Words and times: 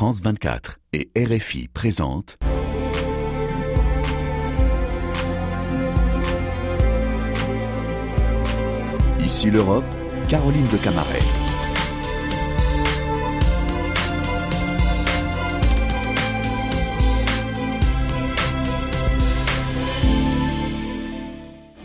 France 0.00 0.22
24 0.22 0.78
et 0.94 1.10
RFI 1.14 1.68
présentent 1.68 2.38
Ici 9.22 9.50
l'Europe, 9.50 9.84
Caroline 10.26 10.66
de 10.68 10.78
Camaret. 10.78 11.39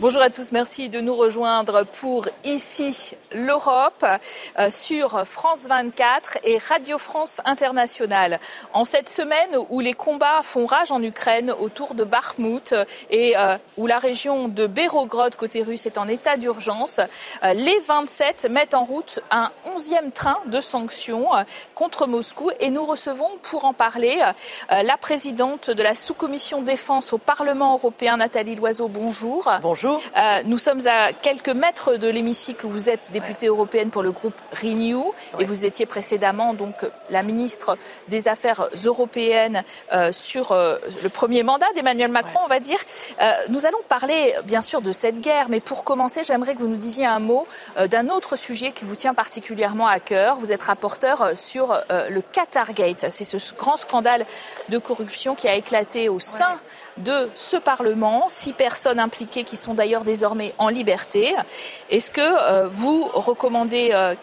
Bonjour 0.06 0.22
à 0.22 0.30
tous, 0.30 0.52
merci 0.52 0.88
de 0.88 1.00
nous 1.00 1.16
rejoindre 1.16 1.82
pour 1.82 2.28
Ici 2.44 3.16
l'Europe 3.32 4.06
euh, 4.56 4.70
sur 4.70 5.26
France 5.26 5.66
24 5.66 6.38
et 6.44 6.58
Radio 6.58 6.96
France 6.96 7.40
Internationale. 7.44 8.38
En 8.72 8.84
cette 8.84 9.08
semaine 9.08 9.56
où 9.68 9.80
les 9.80 9.94
combats 9.94 10.42
font 10.44 10.64
rage 10.64 10.92
en 10.92 11.02
Ukraine 11.02 11.50
autour 11.50 11.94
de 11.94 12.04
Bakhmut 12.04 12.72
et 13.10 13.36
euh, 13.36 13.58
où 13.76 13.88
la 13.88 13.98
région 13.98 14.46
de 14.46 14.68
Berogrod 14.68 15.34
côté 15.34 15.64
russe 15.64 15.86
est 15.86 15.98
en 15.98 16.06
état 16.06 16.36
d'urgence, 16.36 17.00
euh, 17.42 17.52
les 17.54 17.80
27 17.80 18.48
mettent 18.48 18.74
en 18.74 18.84
route 18.84 19.18
un 19.32 19.50
onzième 19.64 20.12
train 20.12 20.38
de 20.46 20.60
sanctions 20.60 21.30
contre 21.74 22.06
Moscou 22.06 22.52
et 22.60 22.70
nous 22.70 22.86
recevons 22.86 23.38
pour 23.42 23.64
en 23.64 23.72
parler 23.72 24.22
la 24.70 24.96
présidente 24.96 25.68
de 25.68 25.82
la 25.82 25.96
sous-commission 25.96 26.62
défense 26.62 27.12
au 27.12 27.18
Parlement 27.18 27.72
européen, 27.72 28.18
Nathalie 28.18 28.54
Loiseau. 28.54 28.86
Bonjour. 28.86 29.50
Euh, 30.16 30.42
nous 30.44 30.58
sommes 30.58 30.80
à 30.86 31.12
quelques 31.12 31.48
mètres 31.48 31.96
de 31.96 32.08
l'hémicycle. 32.08 32.66
Vous 32.66 32.90
êtes 32.90 33.00
députée 33.12 33.46
européenne 33.46 33.90
pour 33.90 34.02
le 34.02 34.12
groupe 34.12 34.34
Renew 34.62 35.12
et 35.38 35.44
vous 35.44 35.66
étiez 35.66 35.86
précédemment 35.86 36.54
donc 36.54 36.74
la 37.10 37.22
ministre 37.22 37.76
des 38.08 38.28
Affaires 38.28 38.68
européennes 38.84 39.62
euh, 39.92 40.12
sur 40.12 40.52
euh, 40.52 40.76
le 41.02 41.08
premier 41.08 41.42
mandat 41.42 41.66
d'Emmanuel 41.74 42.10
Macron, 42.10 42.40
on 42.44 42.48
va 42.48 42.60
dire. 42.60 42.78
nous 43.48 43.66
allons 43.66 43.78
parler 43.88 44.34
bien 44.44 44.60
sûr 44.60 44.80
de 44.80 44.92
cette 44.92 45.20
guerre, 45.20 45.48
mais 45.48 45.60
pour 45.60 45.84
commencer, 45.84 46.22
j'aimerais 46.24 46.54
que 46.54 46.60
vous 46.60 46.68
nous 46.68 46.76
disiez 46.76 47.06
un 47.06 47.18
mot 47.18 47.46
d'un 47.90 48.08
autre 48.08 48.36
sujet 48.36 48.72
qui 48.72 48.84
vous 48.84 48.96
tient 48.96 49.14
particulièrement 49.14 49.86
à 49.86 50.00
cœur. 50.00 50.36
Vous 50.36 50.52
êtes 50.52 50.62
rapporteur 50.62 51.36
sur 51.36 51.78
le 51.90 52.20
Qatargate. 52.20 53.06
C'est 53.10 53.24
ce 53.24 53.54
grand 53.54 53.76
scandale 53.76 54.26
de 54.68 54.78
corruption 54.78 55.34
qui 55.34 55.48
a 55.48 55.54
éclaté 55.54 56.08
au 56.08 56.20
sein 56.20 56.58
de 56.98 57.28
ce 57.34 57.56
Parlement. 57.56 58.24
Six 58.28 58.52
personnes 58.52 58.98
impliquées 58.98 59.44
qui 59.44 59.56
sont 59.56 59.74
d'ailleurs 59.74 59.85
désormais 60.04 60.54
en 60.58 60.68
liberté. 60.68 61.34
Est-ce 61.90 62.10
que 62.10 62.20
euh, 62.20 62.68
vous 62.70 63.04
recommandez 63.12 63.90
euh, 63.92 64.14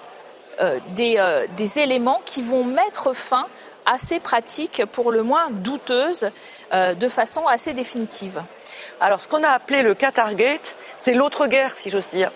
euh, 0.62 0.80
des, 0.96 1.80
éléments 1.80 2.22
qui 2.26 2.42
vont 2.42 2.64
mettre 2.64 3.14
fin 3.14 3.48
à 3.86 3.98
ces 3.98 4.20
pratiques 4.20 4.84
pour 4.92 5.12
le 5.12 5.24
moins 5.24 5.50
douteuses 5.50 6.30
de 6.72 7.10
façon 7.10 7.46
assez 7.48 7.74
définitive? 7.74 8.42
Alors 9.02 9.20
ce 9.20 9.28
qu'on 9.28 9.44
a 9.44 9.50
appelé 9.50 9.82
le 9.82 9.94
Qatargate, 9.94 10.76
c'est 10.98 11.14
l'autre 11.14 11.48
guerre 11.48 11.76
si 11.76 11.90
j'ose 11.90 12.08
dire. 12.08 12.32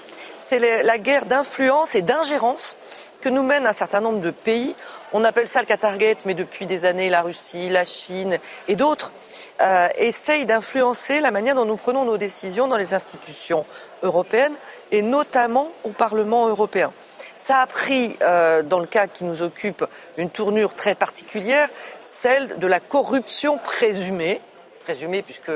C'est 0.46 0.60
la 0.84 0.98
guerre 0.98 1.26
d'influence 1.26 1.96
et 1.96 2.02
d'ingérence 2.02 2.76
que 3.22 3.30
nous 3.30 3.44
mènent 3.44 3.68
un 3.68 3.74
certain 3.74 4.02
nombre 4.02 4.20
de 4.20 4.32
pays. 4.32 4.76
On 5.14 5.24
appelle 5.24 5.48
ça 5.48 5.62
le 5.62 5.66
Qatargate, 5.66 6.26
mais 6.26 6.34
depuis 6.34 6.66
des 6.66 6.84
années, 6.84 7.10
la 7.10 7.22
Russie, 7.22 7.70
la 7.70 7.86
Chine 7.86 8.40
et 8.68 8.76
d'autres 8.76 9.14
euh, 9.62 9.88
essayent 9.96 10.46
d'influencer 10.46 11.22
la 11.22 11.32
manière 11.32 11.56
dont 11.56 11.64
nous 11.64 11.78
prenons 11.78 12.04
nos 12.04 12.18
décisions 12.18 12.68
dans 12.68 12.76
les 12.76 12.94
institutions 12.94 13.66
européennes 14.04 14.56
et 14.92 15.02
notamment 15.02 15.72
au 15.86 15.92
Parlement 15.92 16.50
européen. 16.50 16.92
Ça 17.38 17.62
a 17.62 17.68
pris, 17.68 18.18
euh, 18.22 18.64
dans 18.64 18.82
le 18.82 18.86
cas 18.86 19.08
qui 19.08 19.24
nous 19.24 19.42
occupe, 19.42 19.86
une 20.18 20.30
tournure 20.30 20.74
très 20.74 20.94
particulière, 20.94 21.70
celle 22.02 22.60
de 22.60 22.68
la 22.68 22.82
corruption 22.82 23.58
présumée, 23.60 24.42
présumée 24.84 25.22
puisque 25.22 25.52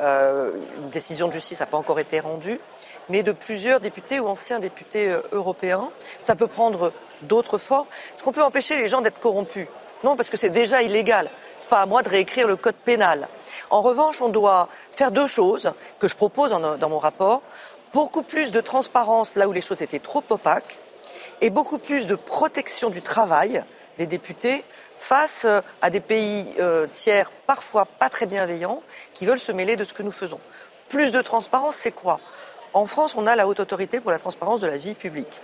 euh, 0.00 0.50
une 0.76 0.88
décision 0.90 1.28
de 1.28 1.34
justice 1.34 1.60
n'a 1.60 1.66
pas 1.66 1.76
encore 1.76 2.00
été 2.00 2.18
rendue, 2.18 2.58
mais 3.08 3.22
de 3.22 3.30
plusieurs 3.30 3.78
députés 3.78 4.18
ou 4.18 4.26
anciens 4.26 4.58
députés 4.58 5.14
européens. 5.30 5.92
Ça 6.20 6.34
peut 6.34 6.48
prendre 6.48 6.92
d'autres 7.22 7.58
formes. 7.58 7.86
Est-ce 8.14 8.22
qu'on 8.22 8.32
peut 8.32 8.42
empêcher 8.42 8.76
les 8.76 8.86
gens 8.86 9.00
d'être 9.00 9.20
corrompus? 9.20 9.66
Non, 10.04 10.16
parce 10.16 10.30
que 10.30 10.36
c'est 10.36 10.50
déjà 10.50 10.82
illégal. 10.82 11.30
C'est 11.58 11.68
pas 11.68 11.82
à 11.82 11.86
moi 11.86 12.02
de 12.02 12.08
réécrire 12.08 12.46
le 12.46 12.56
code 12.56 12.76
pénal. 12.76 13.28
En 13.70 13.80
revanche, 13.80 14.20
on 14.20 14.28
doit 14.28 14.68
faire 14.92 15.10
deux 15.10 15.26
choses 15.26 15.72
que 15.98 16.08
je 16.08 16.14
propose 16.14 16.50
dans 16.50 16.88
mon 16.88 16.98
rapport. 16.98 17.42
Beaucoup 17.92 18.22
plus 18.22 18.52
de 18.52 18.60
transparence 18.60 19.34
là 19.34 19.48
où 19.48 19.52
les 19.52 19.60
choses 19.60 19.82
étaient 19.82 19.98
trop 19.98 20.22
opaques 20.30 20.78
et 21.40 21.50
beaucoup 21.50 21.78
plus 21.78 22.06
de 22.06 22.14
protection 22.14 22.90
du 22.90 23.02
travail 23.02 23.64
des 23.96 24.06
députés 24.06 24.64
face 24.98 25.44
euh, 25.44 25.60
à 25.82 25.90
des 25.90 26.00
pays 26.00 26.54
euh, 26.58 26.86
tiers 26.92 27.30
parfois 27.46 27.86
pas 27.86 28.08
très 28.08 28.26
bienveillants 28.26 28.82
qui 29.14 29.26
veulent 29.26 29.38
se 29.38 29.52
mêler 29.52 29.76
de 29.76 29.84
ce 29.84 29.92
que 29.92 30.02
nous 30.02 30.12
faisons. 30.12 30.40
Plus 30.88 31.10
de 31.12 31.22
transparence, 31.22 31.76
c'est 31.76 31.92
quoi? 31.92 32.20
En 32.72 32.86
France, 32.86 33.14
on 33.16 33.26
a 33.26 33.36
la 33.36 33.46
haute 33.46 33.60
autorité 33.60 34.00
pour 34.00 34.10
la 34.10 34.18
transparence 34.18 34.60
de 34.60 34.66
la 34.66 34.76
vie 34.76 34.94
publique 34.94 35.40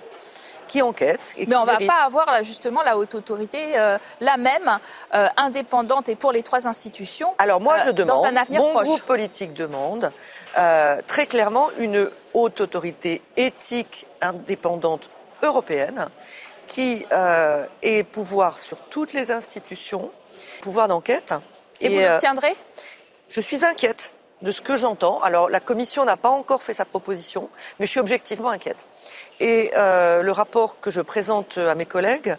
qui 0.75 0.83
enquête. 0.83 1.37
Mais 1.47 1.55
on 1.55 1.61
ne 1.61 1.67
va 1.67 1.79
pas 1.79 2.05
avoir 2.05 2.43
justement 2.43 2.83
la 2.83 2.99
haute 2.99 3.15
autorité, 3.15 3.79
euh, 3.79 3.97
la 4.21 4.37
même, 4.37 4.81
euh, 5.15 5.29
indépendante 5.37 6.09
et 6.09 6.17
pour 6.17 6.33
les 6.33 6.43
trois 6.43 6.67
institutions. 6.67 7.33
Alors 7.39 7.61
moi, 7.61 7.79
je 7.79 7.91
euh, 7.91 7.93
demande, 7.93 8.17
dans 8.17 8.25
un 8.25 8.35
avenir 8.35 8.61
mon 8.61 8.73
proche. 8.73 8.87
groupe 8.87 9.03
politique 9.03 9.53
demande 9.53 10.11
très 11.07 11.27
clairement 11.27 11.69
une 11.79 12.11
haute 12.33 12.61
autorité 12.61 13.23
éthique 13.37 14.07
indépendante 14.21 15.11
européenne 15.43 16.09
qui 16.67 17.05
ait 17.83 18.05
pouvoir 18.05 18.59
sur 18.59 18.79
toutes 18.89 19.13
les 19.13 19.31
institutions, 19.31 20.11
pouvoir 20.61 20.89
d'enquête. 20.89 21.35
Et, 21.81 21.87
et 21.87 21.89
vous 21.89 22.09
l'obtiendrez 22.09 22.57
Je 23.29 23.41
suis 23.41 23.65
inquiète 23.65 24.14
de 24.43 24.51
ce 24.51 24.61
que 24.61 24.77
j'entends. 24.77 25.21
Alors 25.23 25.49
la 25.49 25.61
Commission 25.61 26.05
n'a 26.05 26.17
pas 26.17 26.31
encore 26.31 26.63
fait 26.63 26.75
sa 26.75 26.85
proposition, 26.85 27.49
mais 27.79 27.87
je 27.87 27.91
suis 27.91 28.01
objectivement 28.01 28.51
inquiète. 28.51 28.87
Et 29.41 29.73
euh, 29.77 30.23
le 30.23 30.33
rapport 30.33 30.81
que 30.81 30.91
je 30.91 31.01
présente 31.01 31.59
à 31.59 31.75
mes 31.75 31.87
collègues 31.87 32.37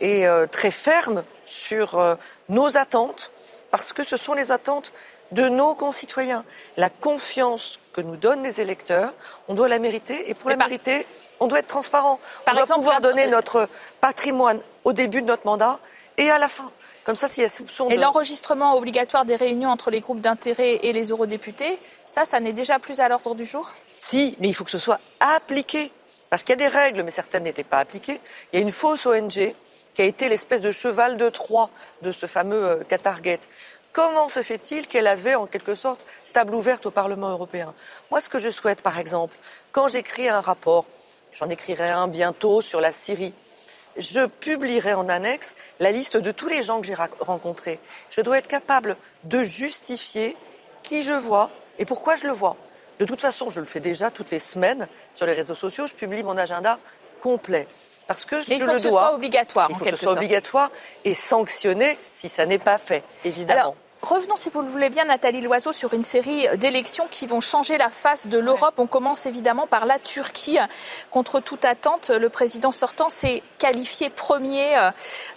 est 0.00 0.26
euh, 0.26 0.46
très 0.46 0.70
ferme 0.70 1.24
sur 1.44 1.98
euh, 1.98 2.14
nos 2.48 2.76
attentes, 2.76 3.30
parce 3.70 3.92
que 3.92 4.04
ce 4.04 4.16
sont 4.16 4.34
les 4.34 4.52
attentes 4.52 4.92
de 5.32 5.48
nos 5.48 5.74
concitoyens. 5.74 6.44
La 6.76 6.88
confiance 6.88 7.80
que 7.92 8.00
nous 8.00 8.16
donnent 8.16 8.42
les 8.42 8.60
électeurs, 8.60 9.12
on 9.48 9.54
doit 9.54 9.68
la 9.68 9.78
mériter, 9.78 10.30
et 10.30 10.34
pour 10.34 10.48
la 10.50 10.56
mériter, 10.56 11.06
on 11.40 11.46
doit 11.46 11.58
être 11.58 11.66
transparent. 11.66 12.18
Par 12.44 12.54
on 12.54 12.64
doit 12.64 12.76
pouvoir 12.76 13.00
donner 13.00 13.26
notre 13.26 13.68
patrimoine 14.00 14.60
au 14.84 14.92
début 14.92 15.20
de 15.20 15.26
notre 15.26 15.46
mandat 15.46 15.78
et 16.18 16.30
à 16.30 16.38
la 16.38 16.48
fin. 16.48 16.70
Comme 17.04 17.14
ça, 17.14 17.28
s'il 17.28 17.42
y 17.42 17.46
a 17.46 17.48
soupçon 17.48 17.88
Et 17.88 17.96
l'enregistrement 17.96 18.76
obligatoire 18.76 19.24
des 19.24 19.36
réunions 19.36 19.70
entre 19.70 19.90
les 19.90 20.00
groupes 20.00 20.20
d'intérêt 20.20 20.80
et 20.82 20.92
les 20.92 21.08
eurodéputés, 21.08 21.78
ça, 22.04 22.26
ça 22.26 22.38
n'est 22.38 22.52
déjà 22.52 22.78
plus 22.78 23.00
à 23.00 23.08
l'ordre 23.08 23.34
du 23.34 23.46
jour? 23.46 23.72
Si, 23.94 24.36
mais 24.40 24.48
il 24.48 24.54
faut 24.54 24.64
que 24.64 24.70
ce 24.70 24.78
soit 24.78 25.00
appliqué. 25.20 25.90
Parce 26.28 26.42
qu'il 26.42 26.50
y 26.50 26.62
a 26.62 26.68
des 26.68 26.68
règles, 26.68 27.02
mais 27.04 27.10
certaines 27.10 27.44
n'étaient 27.44 27.64
pas 27.64 27.78
appliquées. 27.78 28.20
Il 28.52 28.58
y 28.58 28.62
a 28.62 28.62
une 28.62 28.72
fausse 28.72 29.06
ONG 29.06 29.54
qui 29.94 30.02
a 30.02 30.04
été 30.04 30.28
l'espèce 30.28 30.60
de 30.60 30.70
cheval 30.70 31.16
de 31.16 31.30
Troie 31.30 31.70
de 32.02 32.12
ce 32.12 32.26
fameux 32.26 32.62
euh, 32.62 32.84
Qatargate. 32.84 33.48
Comment 33.92 34.28
se 34.28 34.42
fait-il 34.42 34.86
qu'elle 34.86 35.06
avait 35.06 35.34
en 35.34 35.46
quelque 35.46 35.74
sorte 35.74 36.04
table 36.34 36.54
ouverte 36.54 36.84
au 36.84 36.90
Parlement 36.90 37.30
européen? 37.30 37.74
Moi, 38.10 38.20
ce 38.20 38.28
que 38.28 38.38
je 38.38 38.50
souhaite, 38.50 38.82
par 38.82 38.98
exemple, 38.98 39.34
quand 39.72 39.88
j'écris 39.88 40.28
un 40.28 40.42
rapport, 40.42 40.84
j'en 41.32 41.48
écrirai 41.48 41.88
un 41.88 42.06
bientôt 42.06 42.60
sur 42.60 42.82
la 42.82 42.92
Syrie, 42.92 43.32
je 43.98 44.26
publierai 44.26 44.94
en 44.94 45.08
annexe 45.08 45.54
la 45.80 45.92
liste 45.92 46.16
de 46.16 46.30
tous 46.30 46.48
les 46.48 46.62
gens 46.62 46.80
que 46.80 46.86
j'ai 46.86 46.96
rencontrés. 47.20 47.78
Je 48.10 48.20
dois 48.20 48.38
être 48.38 48.48
capable 48.48 48.96
de 49.24 49.42
justifier 49.42 50.36
qui 50.82 51.02
je 51.02 51.12
vois 51.12 51.50
et 51.78 51.84
pourquoi 51.84 52.16
je 52.16 52.26
le 52.26 52.32
vois. 52.32 52.56
De 52.98 53.04
toute 53.04 53.20
façon, 53.20 53.50
je 53.50 53.60
le 53.60 53.66
fais 53.66 53.80
déjà 53.80 54.10
toutes 54.10 54.30
les 54.30 54.38
semaines 54.38 54.88
sur 55.14 55.26
les 55.26 55.32
réseaux 55.34 55.54
sociaux. 55.54 55.86
Je 55.86 55.94
publie 55.94 56.22
mon 56.22 56.36
agenda 56.36 56.78
complet. 57.20 57.68
Parce 58.06 58.24
que 58.24 58.36
Mais 58.36 58.42
je 58.42 58.52
il 58.54 58.60
faut 58.60 58.66
le 58.66 58.72
que 58.72 58.78
ce 58.78 58.88
soit 58.88 59.14
obligatoire, 59.14 59.66
il 59.68 59.74
en 59.74 59.78
faut 59.78 59.84
que 59.84 59.90
quelque 59.90 59.98
ce 59.98 60.04
soit 60.04 60.12
sorte. 60.14 60.18
obligatoire 60.18 60.70
et 61.04 61.12
sanctionné 61.14 61.98
si 62.08 62.28
ça 62.30 62.46
n'est 62.46 62.58
pas 62.58 62.78
fait, 62.78 63.04
évidemment. 63.24 63.60
Alors, 63.60 63.74
Revenons, 64.08 64.36
si 64.36 64.48
vous 64.48 64.62
le 64.62 64.68
voulez 64.68 64.88
bien, 64.88 65.04
Nathalie 65.04 65.42
Loiseau, 65.42 65.74
sur 65.74 65.92
une 65.92 66.02
série 66.02 66.46
d'élections 66.56 67.06
qui 67.10 67.26
vont 67.26 67.40
changer 67.40 67.76
la 67.76 67.90
face 67.90 68.26
de 68.26 68.38
l'Europe. 68.38 68.76
On 68.78 68.86
commence 68.86 69.26
évidemment 69.26 69.66
par 69.66 69.84
la 69.84 69.98
Turquie. 69.98 70.56
Contre 71.10 71.40
toute 71.40 71.66
attente, 71.66 72.08
le 72.08 72.30
président 72.30 72.72
sortant 72.72 73.10
s'est 73.10 73.42
qualifié 73.58 74.08
premier. 74.08 74.78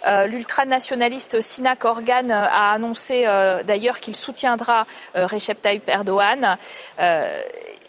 Euh, 0.06 0.24
L'ultranationaliste 0.24 1.42
Sinak 1.42 1.84
Organ 1.84 2.30
a 2.30 2.72
annoncé 2.72 3.24
euh, 3.26 3.62
d'ailleurs 3.62 4.00
qu'il 4.00 4.16
soutiendra 4.16 4.86
euh, 5.16 5.26
Recep 5.26 5.60
Tayyip 5.60 5.86
Erdogan. 5.90 6.56
Euh, 6.98 7.42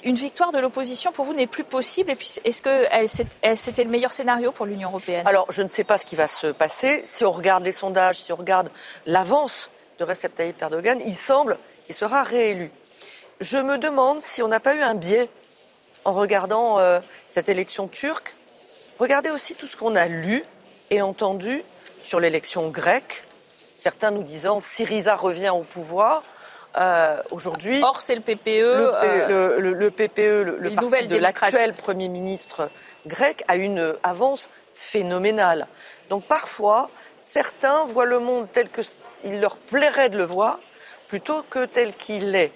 une 0.04 0.16
victoire 0.16 0.52
de 0.52 0.60
l'opposition 0.60 1.14
pour 1.14 1.24
vous 1.24 1.34
n'est 1.34 1.48
plus 1.48 1.64
possible. 1.64 2.12
Et 2.12 2.16
puis, 2.16 2.36
est-ce 2.44 2.62
que 2.62 2.88
c'était 3.56 3.86
le 3.86 3.90
meilleur 3.90 4.12
scénario 4.12 4.52
pour 4.52 4.66
l'Union 4.66 4.90
européenne? 4.90 5.26
Alors, 5.26 5.46
je 5.50 5.62
ne 5.62 5.70
sais 5.70 5.86
pas 5.86 5.98
ce 5.98 6.04
qui 6.04 6.18
va 6.18 6.28
se 6.28 6.48
passer. 6.48 7.06
Si 7.08 7.24
on 7.24 7.32
regarde 7.32 7.64
les 7.64 7.72
sondages, 7.72 8.18
si 8.18 8.34
on 8.34 8.36
regarde 8.36 8.70
l'avance 9.06 9.70
de 10.00 10.04
Recep 10.04 10.34
Tayyip 10.36 10.62
Erdogan, 10.62 11.00
il 11.06 11.16
semble 11.16 11.57
qu'il 11.86 11.95
sera 11.95 12.24
réélu. 12.24 12.72
Je 13.40 13.57
me 13.57 13.78
demande 13.78 14.22
si 14.22 14.42
on 14.44 14.48
n'a 14.48 14.60
pas 14.60 14.75
eu 14.75 14.81
un 14.81 14.95
biais 14.95 15.30
en 16.06 16.13
regardant 16.13 16.80
euh, 16.80 17.00
cette 17.30 17.50
élection 17.50 17.88
turque. 17.88 18.36
Regardez 19.00 19.30
aussi 19.31 19.56
tout 19.56 19.68
ce 19.68 19.75
qu'on 19.78 19.95
a 19.95 20.06
lu 20.07 20.44
et 20.90 21.01
entendu 21.01 21.63
sur 22.04 22.19
l'élection 22.19 22.69
grecque, 22.69 23.24
certains 23.75 24.12
nous 24.12 24.24
disant 24.24 24.60
Syriza 24.60 25.16
revient 25.16 25.50
au 25.50 25.63
pouvoir. 25.63 26.24
Euh, 26.78 27.18
Aujourd'hui, 27.31 27.81
Or, 27.84 28.01
c'est 28.01 28.16
le 28.16 28.22
PPE. 28.22 28.48
le, 28.48 28.92
euh, 28.96 29.60
le- 29.60 29.74
le 29.74 29.92
PPE, 29.92 30.44
le, 30.44 30.57
les 30.60 30.75
parti 30.75 31.07
de 31.07 31.18
l'actuel. 31.18 31.72
Premier 31.74 32.07
ministre 32.10 32.69
grec, 33.06 33.44
a 33.48 33.56
une 33.57 33.96
avance 34.04 34.50
phénoménale. 34.74 35.68
Donc 36.10 36.25
parfois, 36.25 36.89
certains 37.24 37.86
voient 37.86 38.06
le 38.06 38.20
monde 38.20 38.48
tel 38.52 38.70
qu'il 38.70 39.40
leur 39.40 39.56
plairait 39.56 40.10
de 40.10 40.18
le 40.18 40.25
voir, 40.25 40.60
plutôt 41.08 41.42
que 41.44 41.66
tel 41.66 41.96
qu'il 41.96 42.36
est. 42.36 42.52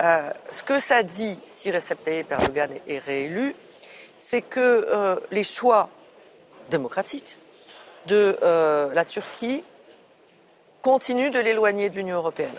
Euh, 0.00 0.30
ce 0.52 0.62
que 0.62 0.78
ça 0.78 1.02
dit, 1.02 1.38
si 1.46 1.70
Recep 1.72 2.02
Tayyip 2.02 2.30
Erdogan 2.30 2.70
est, 2.86 2.98
réélu, 2.98 3.54
c'est 4.18 4.40
que 4.40 4.86
euh, 4.88 5.16
les 5.32 5.42
choix 5.42 5.88
démocratiques 6.70 7.36
de 8.06 8.38
euh, 8.42 8.92
la 8.94 9.04
Turquie 9.04 9.64
continuent 10.82 11.30
de 11.30 11.40
l'éloigner 11.40 11.90
de 11.90 11.96
l'Union 11.96 12.16
européenne. 12.16 12.54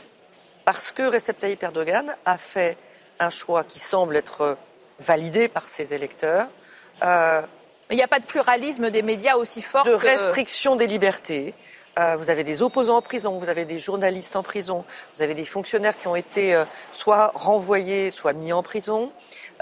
Parce 0.65 0.91
que 0.91 1.03
Recep 1.03 1.39
Tayyip 1.39 1.63
Erdogan 1.63 2.13
a 2.25 2.37
fait 2.37 2.77
un 3.19 3.29
choix 3.29 3.63
qui 3.63 3.79
semble 3.79 4.17
être 4.17 4.57
validé 4.99 5.47
par 5.47 5.67
ses 5.67 5.93
électeurs, 5.93 6.47
Il 7.89 7.97
n'y 7.97 8.03
a 8.03 8.07
pas 8.07 8.19
de 8.19 8.25
pluralisme 8.25 8.89
des 8.89 9.01
médias 9.01 9.35
aussi 9.35 9.61
fort 9.61 9.83
de 9.83 9.95
que... 9.95 10.07
restriction 10.07 10.75
des 10.75 10.87
libertés. 10.87 11.53
Euh, 11.99 12.15
vous 12.17 12.31
avez 12.31 12.43
des 12.43 12.63
opposants 12.63 12.97
en 12.97 13.01
prison, 13.03 13.37
vous 13.37 13.49
avez 13.49 13.65
des 13.65 13.77
journalistes 13.77 14.35
en 14.35 14.41
prison, 14.41 14.83
vous 15.15 15.21
avez 15.21 15.35
des 15.35 15.45
fonctionnaires 15.45 15.95
qui 15.95 16.07
ont 16.07 16.15
été 16.15 16.55
euh, 16.55 16.65
soit 16.91 17.31
renvoyés, 17.35 18.09
soit 18.09 18.33
mis 18.33 18.51
en 18.51 18.63
prison. 18.63 19.11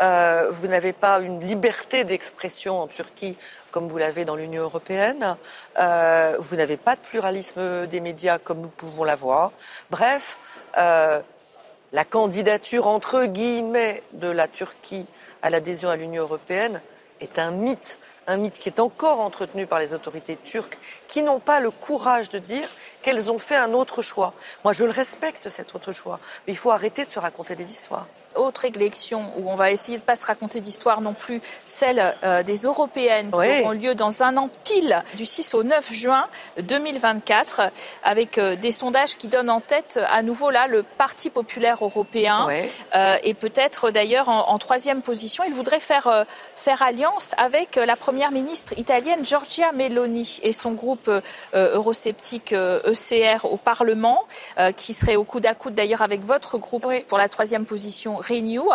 Euh, 0.01 0.47
vous 0.51 0.67
n'avez 0.67 0.93
pas 0.93 1.19
une 1.19 1.41
liberté 1.41 2.05
d'expression 2.05 2.79
en 2.79 2.87
Turquie 2.87 3.37
comme 3.71 3.89
vous 3.89 3.97
l'avez 3.97 4.23
dans 4.23 4.37
l'Union 4.37 4.63
européenne. 4.63 5.35
Vous 5.77 6.55
n'avez 6.55 6.77
pas 6.77 6.95
de 6.95 7.01
pluralisme 7.01 7.87
des 7.87 7.99
médias 8.01 8.37
comme 8.37 8.61
nous 8.61 8.69
pouvons 8.69 9.03
l'avoir. 9.03 9.51
Bref, 9.89 10.37
la 10.75 12.05
candidature 12.09 12.87
entre 12.87 13.25
guillemets 13.25 14.03
de 14.13 14.29
la 14.29 14.47
Turquie 14.47 15.05
à 15.41 15.49
l'adhésion 15.49 15.89
à 15.89 15.95
l'Union 15.95 16.23
européenne 16.23 16.81
est 17.21 17.39
un 17.39 17.51
mythe, 17.51 17.99
un 18.27 18.37
mythe 18.37 18.59
qui 18.59 18.69
est 18.69 18.79
encore 18.79 19.19
entretenu 19.21 19.65
par 19.67 19.79
les 19.79 19.93
autorités 19.93 20.37
turques 20.43 20.77
qui 21.07 21.23
n'ont 21.23 21.39
pas 21.39 21.59
le 21.59 21.71
courage 21.71 22.29
de 22.29 22.39
dire 22.39 22.67
qu'elles 23.01 23.31
ont 23.31 23.39
fait 23.39 23.55
un 23.55 23.73
autre 23.73 24.01
choix. 24.01 24.33
Moi, 24.63 24.73
je 24.73 24.83
le 24.85 24.91
respecte, 24.91 25.49
cet 25.49 25.73
autre 25.75 25.91
choix, 25.91 26.19
mais 26.47 26.53
il 26.53 26.57
faut 26.57 26.71
arrêter 26.71 27.03
de 27.05 27.09
se 27.09 27.19
raconter 27.19 27.55
des 27.55 27.69
histoires. 27.71 28.05
autre 28.35 28.63
élection 28.63 29.33
où 29.37 29.49
on 29.51 29.57
va 29.57 29.71
essayer 29.71 29.97
de 29.97 30.03
pas 30.03 30.15
se 30.15 30.25
raconter 30.25 30.61
d'histoire 30.61 31.01
non 31.01 31.13
plus, 31.13 31.41
celle 31.65 32.15
euh, 32.23 32.43
des 32.43 32.59
européennes 32.63 33.29
qui 33.29 33.37
Oui. 33.37 33.59
auront 33.59 33.71
lieu 33.71 33.93
dans 33.93 34.23
un 34.23 34.37
an 34.37 34.49
pile, 34.63 35.03
du 35.17 35.25
6 35.25 35.53
au 35.53 35.63
9 35.63 35.91
juin 35.91 36.29
2024, 36.57 37.61
avec 38.03 38.37
euh, 38.37 38.55
des 38.55 38.71
sondages 38.71 39.17
qui 39.17 39.27
donnent 39.27 39.49
en 39.49 39.59
tête 39.61 39.97
euh, 39.97 40.05
à 40.09 40.23
nouveau 40.23 40.49
là 40.49 40.67
le 40.67 40.83
Parti 40.83 41.29
populaire 41.29 41.83
européen 41.83 42.45
Ouais. 42.45 42.69
euh, 42.95 43.17
et 43.23 43.33
peut-être 43.33 43.91
d'ailleurs 43.91 44.29
en, 44.29 44.47
en 44.49 44.57
troisième 44.59 45.01
position, 45.01 45.43
il 45.45 45.53
voudrait 45.53 45.79
faire 45.81 46.07
euh, 46.07 46.23
faire 46.55 46.81
alliance 46.81 47.33
avec 47.37 47.77
euh, 47.77 47.85
la 47.85 47.95
première 47.95 48.10
ministre 48.11 48.73
italienne 48.77 49.25
Giorgia 49.25 49.71
Meloni 49.71 50.39
et 50.43 50.53
son 50.53 50.73
groupe 50.73 51.07
euh, 51.07 51.21
euh, 51.53 51.75
eurosceptique 51.75 52.53
euh, 52.53 52.81
ECR 52.85 53.45
au 53.45 53.57
Parlement, 53.57 54.23
euh, 54.57 54.71
qui 54.71 54.93
serait 54.93 55.15
au 55.15 55.23
coude 55.23 55.45
à 55.45 55.53
coude 55.55 55.73
d'ailleurs 55.73 56.01
avec 56.01 56.23
votre 56.23 56.57
groupe 56.57 56.85
Oui. 56.85 57.01
pour 57.07 57.17
la 57.17 57.29
troisième 57.29 57.65
position 57.65 58.17
Renew. 58.17 58.69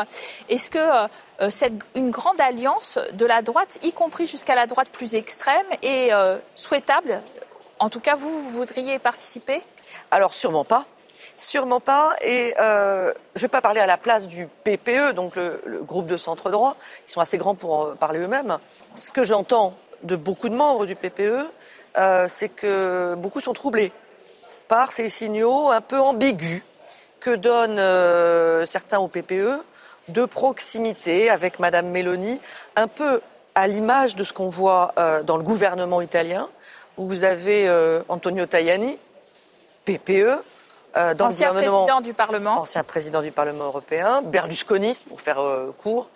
Est-ce 0.48 0.70
que 0.70 0.78
cette, 1.50 1.74
une 1.94 2.10
grande 2.10 2.40
alliance 2.40 2.98
de 3.12 3.26
la 3.26 3.42
droite, 3.42 3.78
y 3.82 3.92
compris 3.92 4.26
jusqu'à 4.26 4.54
la 4.54 4.66
droite 4.66 4.88
plus 4.90 5.14
extrême, 5.14 5.66
est 5.82 6.10
souhaitable? 6.54 7.20
En 7.78 7.90
tout 7.90 8.00
cas, 8.00 8.14
vous, 8.14 8.42
vous 8.42 8.50
voudriez 8.50 8.98
participer? 8.98 9.62
Alors 10.10 10.32
sûrement 10.32 10.64
pas. 10.64 10.86
Sûrement 11.36 11.80
pas. 11.80 12.16
Et 12.22 12.54
euh, 12.58 13.12
je 13.34 13.40
ne 13.40 13.42
vais 13.42 13.48
pas 13.48 13.60
parler 13.60 13.80
à 13.80 13.86
la 13.86 13.98
place 13.98 14.26
du 14.26 14.48
PPE, 14.64 15.12
donc 15.12 15.36
le, 15.36 15.60
groupe 15.82 16.06
de 16.06 16.16
centre 16.16 16.50
droit. 16.50 16.76
Ils 17.06 17.12
sont 17.12 17.20
assez 17.20 17.36
grands 17.36 17.54
pour 17.54 17.74
en 17.74 17.96
parler 17.96 18.20
eux-mêmes. 18.20 18.58
Ce 18.94 19.10
que 19.10 19.22
j'entends 19.22 19.74
de 20.02 20.16
beaucoup 20.16 20.48
de 20.48 20.56
membres 20.56 20.86
du 20.86 20.96
PPE, 20.96 21.50
euh, 21.98 22.28
c'est 22.32 22.48
que 22.48 23.14
beaucoup 23.16 23.40
sont 23.40 23.52
troublés 23.52 23.92
par 24.68 24.92
ces 24.92 25.08
signaux 25.08 25.70
un 25.70 25.80
peu 25.80 25.98
ambigus 26.00 26.62
que 27.20 27.34
donnent 27.34 27.78
euh, 27.78 28.64
certains 28.64 28.98
au 28.98 29.08
PPE 29.08 29.62
de 30.08 30.24
proximité 30.24 31.28
avec 31.28 31.58
Madame 31.58 31.88
Meloni, 31.90 32.40
un 32.76 32.88
peu 32.88 33.20
à 33.54 33.66
l'image 33.66 34.16
de 34.16 34.24
ce 34.24 34.32
qu'on 34.32 34.48
voit 34.48 34.94
dans 35.24 35.36
le 35.36 35.42
gouvernement 35.42 36.00
italien, 36.00 36.48
où 36.96 37.08
vous 37.08 37.24
avez 37.24 37.68
Antonio 38.08 38.46
Tajani, 38.46 38.98
PPE, 39.84 40.42
euh, 40.96 41.14
dans 41.14 41.26
Ancien 41.26 41.48
le 41.48 41.54
gouvernement 41.54 41.84
président 41.84 42.00
du 42.00 42.14
Parlement. 42.14 42.60
ancien 42.60 42.84
président 42.84 43.22
du 43.22 43.32
Parlement 43.32 43.64
européen, 43.64 44.22
berlusconiste 44.22 45.04
pour 45.06 45.20
faire 45.20 45.40
euh, 45.40 45.74
court, 45.76 46.08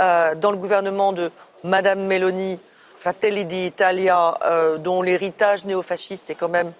euh, 0.00 0.34
dans 0.34 0.50
le 0.50 0.56
gouvernement 0.56 1.12
de 1.12 1.30
Madame 1.64 2.06
Meloni, 2.06 2.60
Fratelli 2.98 3.44
d'Italia, 3.44 4.36
dont 4.78 5.02
l'héritage 5.02 5.64
néofasciste 5.64 6.30
est 6.30 6.34
quand 6.34 6.48
même 6.48 6.72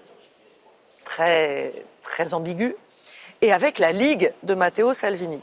très, 1.04 1.72
très 2.02 2.34
ambigu, 2.34 2.74
et 3.40 3.52
avec 3.52 3.78
la 3.78 3.92
Ligue 3.92 4.32
de 4.42 4.54
Matteo 4.54 4.94
Salvini. 4.94 5.40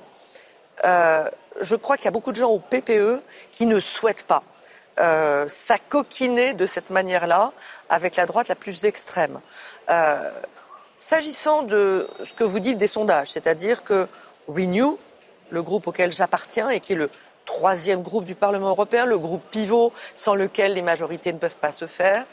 Je 0.83 1.75
crois 1.75 1.95
qu'il 1.95 2.05
y 2.05 2.07
a 2.09 2.11
beaucoup 2.11 2.33
de 2.33 2.37
gens 2.37 2.49
au 2.49 2.59
PPE 2.59 3.21
qui 3.51 3.65
ne 3.65 3.79
souhaitent 3.79 4.25
pas 4.25 4.43
euh, 4.97 5.45
s'acoquiner 5.49 6.53
de 6.53 6.65
cette 6.65 6.89
manière-là 6.89 7.51
avec 7.89 8.15
la 8.15 8.25
droite 8.25 8.47
la 8.47 8.55
plus 8.55 8.85
extrême. 8.85 9.41
Euh, 9.89 10.31
S'agissant 10.99 11.63
de 11.63 12.07
ce 12.23 12.33
que 12.33 12.43
vous 12.43 12.59
dites 12.59 12.77
des 12.77 12.87
sondages, 12.87 13.31
c'est-à-dire 13.31 13.83
que 13.83 14.07
Renew, 14.47 14.97
le 15.49 15.61
groupe 15.61 15.87
auquel 15.87 16.11
j'appartiens 16.11 16.69
et 16.69 16.79
qui 16.79 16.93
est 16.93 16.95
le 16.95 17.09
troisième 17.45 18.01
groupe 18.01 18.25
du 18.25 18.33
Parlement 18.35 18.69
européen, 18.69 19.05
le 19.05 19.17
groupe 19.17 19.43
pivot 19.51 19.91
sans 20.15 20.35
lequel 20.35 20.73
les 20.73 20.81
majorités 20.81 21.31
ne 21.33 21.37
peuvent 21.37 21.57
pas 21.57 21.73
se 21.73 21.85
faire, 21.85 22.25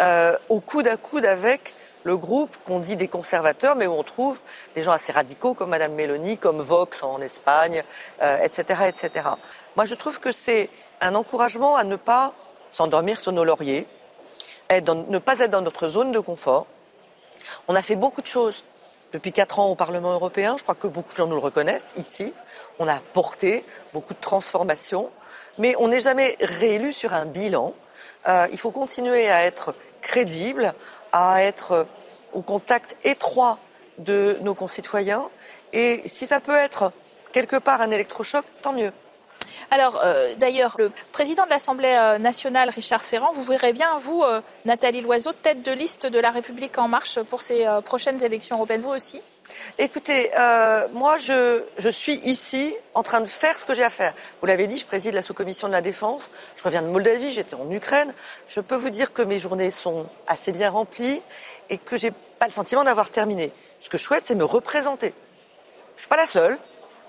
euh, 0.00 0.36
au 0.48 0.60
coude 0.60 0.86
à 0.88 0.96
coude 0.96 1.26
avec 1.26 1.74
le 2.04 2.16
groupe 2.16 2.56
qu'on 2.64 2.78
dit 2.78 2.94
des 2.96 3.08
conservateurs, 3.08 3.74
mais 3.74 3.86
où 3.86 3.92
on 3.92 4.04
trouve 4.04 4.38
des 4.74 4.82
gens 4.82 4.92
assez 4.92 5.12
radicaux 5.12 5.54
comme 5.54 5.70
Madame 5.70 5.92
Meloni, 5.94 6.38
comme 6.38 6.62
Vox 6.62 7.02
en 7.02 7.20
Espagne, 7.20 7.82
euh, 8.22 8.38
etc., 8.44 8.82
etc. 8.88 9.28
Moi, 9.74 9.84
je 9.84 9.94
trouve 9.96 10.20
que 10.20 10.30
c'est 10.30 10.70
un 11.00 11.14
encouragement 11.16 11.74
à 11.76 11.82
ne 11.84 11.96
pas 11.96 12.32
s'endormir 12.70 13.20
sur 13.20 13.32
nos 13.32 13.44
lauriers, 13.44 13.86
être 14.70 14.84
dans- 14.84 14.94
ne 15.08 15.18
pas 15.18 15.40
être 15.40 15.50
dans 15.50 15.62
notre 15.62 15.88
zone 15.88 16.12
de 16.12 16.20
confort. 16.20 16.66
On 17.68 17.74
a 17.74 17.82
fait 17.82 17.96
beaucoup 17.96 18.22
de 18.22 18.26
choses 18.26 18.64
depuis 19.12 19.32
quatre 19.32 19.58
ans 19.58 19.68
au 19.68 19.74
Parlement 19.74 20.12
européen. 20.12 20.56
Je 20.58 20.62
crois 20.62 20.74
que 20.74 20.86
beaucoup 20.86 21.12
de 21.12 21.16
gens 21.16 21.26
nous 21.26 21.36
le 21.36 21.40
reconnaissent 21.40 21.92
ici. 21.96 22.32
On 22.78 22.88
a 22.88 23.00
porté 23.12 23.64
beaucoup 23.92 24.14
de 24.14 24.20
transformations, 24.20 25.10
mais 25.58 25.74
on 25.78 25.88
n'est 25.88 26.00
jamais 26.00 26.36
réélu 26.40 26.92
sur 26.92 27.14
un 27.14 27.24
bilan. 27.24 27.74
Euh, 28.28 28.46
il 28.52 28.58
faut 28.58 28.70
continuer 28.70 29.30
à 29.30 29.44
être 29.44 29.74
crédible, 30.02 30.74
à 31.12 31.42
être 31.42 31.86
au 32.32 32.42
contact 32.42 32.96
étroit 33.04 33.58
de 33.98 34.38
nos 34.42 34.54
concitoyens. 34.54 35.28
Et 35.72 36.02
si 36.06 36.26
ça 36.26 36.40
peut 36.40 36.54
être 36.54 36.92
quelque 37.32 37.56
part 37.56 37.80
un 37.80 37.90
électrochoc, 37.90 38.44
tant 38.62 38.72
mieux. 38.72 38.92
Alors, 39.70 40.00
euh, 40.02 40.34
d'ailleurs, 40.36 40.76
le 40.78 40.90
président 41.12 41.44
de 41.44 41.50
l'Assemblée 41.50 41.96
euh, 41.98 42.18
nationale, 42.18 42.70
Richard 42.70 43.02
Ferrand, 43.02 43.32
vous 43.32 43.42
verrez 43.42 43.72
bien, 43.72 43.96
vous, 43.98 44.22
euh, 44.22 44.40
Nathalie 44.64 45.00
Loiseau, 45.00 45.32
tête 45.32 45.62
de 45.62 45.72
liste 45.72 46.06
de 46.06 46.18
La 46.18 46.30
République 46.30 46.78
En 46.78 46.88
Marche 46.88 47.20
pour 47.24 47.42
ces 47.42 47.66
prochaines 47.84 48.22
élections 48.22 48.56
européennes. 48.56 48.80
Vous 48.80 48.90
aussi? 48.90 49.22
Écoutez, 49.78 50.30
moi, 50.92 51.16
je, 51.18 51.88
suis 51.90 52.14
ici 52.24 52.74
en 52.94 53.02
train 53.02 53.20
de 53.20 53.26
faire 53.26 53.58
ce 53.58 53.64
que 53.64 53.74
j'ai 53.74 53.84
à 53.84 53.90
faire. 53.90 54.14
Vous 54.40 54.46
l'avez 54.46 54.66
dit, 54.66 54.76
je 54.76 54.86
préside 54.86 55.14
la 55.14 55.22
sous-commission 55.22 55.68
de 55.68 55.72
la 55.72 55.80
défense. 55.80 56.30
Je 56.56 56.64
reviens 56.64 56.82
de 56.82 56.88
Moldavie, 56.88 57.32
j'étais 57.32 57.54
en 57.54 57.70
Ukraine. 57.70 58.12
Je 58.48 58.60
peux 58.60 58.74
vous 58.74 58.90
dire 58.90 59.12
que 59.12 59.22
mes 59.22 59.38
journées 59.38 59.70
sont 59.70 60.08
assez 60.26 60.52
bien 60.52 60.70
remplies 60.70 61.22
et 61.70 61.78
que 61.78 61.96
j'ai 61.96 62.10
pas 62.10 62.46
le 62.46 62.52
sentiment 62.52 62.84
d'avoir 62.84 63.10
terminé. 63.10 63.52
Ce 63.80 63.88
que 63.88 63.98
je 63.98 64.04
souhaite, 64.04 64.26
c'est 64.26 64.34
me 64.34 64.44
représenter. 64.44 65.14
Je 65.96 66.02
suis 66.02 66.08
pas 66.08 66.16
la 66.16 66.26
seule, 66.26 66.58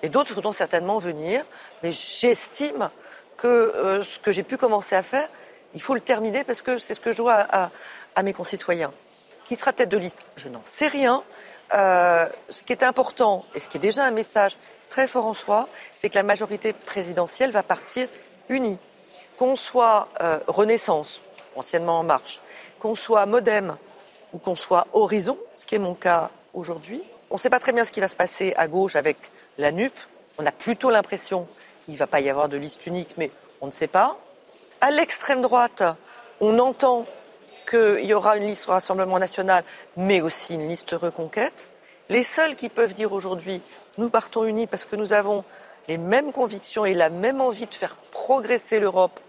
et 0.04 0.10
d'autres 0.10 0.34
voudront 0.34 0.54
certainement 0.54 1.00
venir, 1.00 1.44
mais 1.84 1.92
j'estime 1.92 2.89
que 3.38 3.48
euh, 3.48 4.04
ce 4.04 4.20
que 4.20 4.32
j'ai 4.32 4.44
pu 4.44 4.58
commencer 4.58 4.96
à 4.96 5.04
faire, 5.04 5.27
il 5.74 5.82
faut 5.82 5.94
le 5.94 6.01
terminer 6.01 6.44
parce 6.44 6.62
que 6.62 6.77
c'est 6.77 6.94
ce 6.94 7.00
que 7.00 7.12
je 7.12 7.18
dois 7.18 7.36
à 8.16 8.24
mes 8.24 8.34
concitoyens. 8.34 8.92
Qui 9.48 9.56
sera 9.56 9.72
tête 9.72 9.89
de 9.89 9.98
liste? 9.98 10.20
Je 10.36 10.50
n'en 10.50 10.62
sais 10.66 10.88
rien. 10.88 11.24
Euh, 11.74 12.27
ce 12.50 12.63
qui 12.63 12.74
est 12.74 12.84
important, 12.84 13.46
et 13.56 13.60
ce 13.60 13.68
qui 13.68 13.77
est 13.77 13.82
déjà 13.82 14.04
un 14.04 14.12
message 14.12 14.58
très 14.89 15.08
fort 15.08 15.25
en 15.25 15.34
soi, 15.34 15.70
c'est 15.96 16.10
que 16.10 16.16
la 16.16 16.24
majorité 16.24 16.74
présidentielle 16.74 17.51
va 17.51 17.63
partir 17.63 18.08
unie. 18.50 18.80
Qu'on 19.38 19.56
soit 19.56 20.10
euh, 20.22 20.39
Renaissance, 20.48 21.22
anciennement 21.56 22.00
En 22.00 22.04
Marche, 22.04 22.42
qu'on 22.80 22.96
soit 22.96 23.25
Modem 23.25 23.77
ou 24.34 24.38
qu'on 24.38 24.56
soit 24.56 24.88
Horizon, 24.94 25.38
ce 25.54 25.66
qui 25.66 25.75
est 25.75 25.80
mon 25.80 25.94
cas 25.94 26.30
aujourd'hui, 26.54 27.04
on 27.29 27.36
ne 27.36 27.39
sait 27.39 27.50
pas 27.50 27.60
très 27.60 27.74
bien 27.74 27.86
ce 27.86 27.91
qui 27.91 28.00
va 28.00 28.07
se 28.07 28.15
passer 28.15 28.53
à 28.57 28.67
gauche 28.67 28.96
avec 28.96 29.17
la 29.57 29.72
NUP. 29.72 29.93
On 30.38 30.46
a 30.46 30.51
plutôt 30.51 30.89
l'impression 30.89 31.48
qu'il 31.84 31.93
ne 31.93 32.00
va 32.00 32.07
pas 32.07 32.19
y 32.19 32.29
avoir 32.29 32.50
de 32.50 32.57
liste 32.57 32.86
unique, 32.86 33.15
mais 33.17 33.31
on 33.62 33.67
ne 33.67 33.72
sait 33.72 33.88
pas. 33.88 34.17
À 34.81 34.91
l'extrême 34.91 35.41
droite, 35.41 35.84
on 36.39 36.60
entend 36.60 37.05
qu'il 37.69 38.05
y 38.05 38.13
aura 38.13 38.38
une 38.38 38.48
liste 38.48 38.65
Rassemblement 38.65 39.19
national, 39.19 39.63
mais 39.98 40.22
aussi 40.22 40.55
une 40.55 40.67
liste 40.67 40.91
reconquête. 40.91 41.67
Les 42.10 42.24
seuls 42.24 42.55
qui 42.55 42.69
peuvent 42.69 42.93
dire 42.93 43.12
aujourd'hui 43.12 43.62
nous 43.98 44.10
partons 44.10 44.46
unis 44.46 44.67
parce 44.67 44.86
que 44.86 44.96
nous 44.96 45.12
avons 45.12 45.43
les 45.88 45.98
mêmes 45.98 46.31
convictions 46.31 46.86
et 46.86 46.93
la 46.93 47.10
même 47.10 47.41
envie 47.41 47.65
de 47.65 47.74
faire 47.74 47.96
progresser 48.12 48.79
l'Europe 48.79 49.19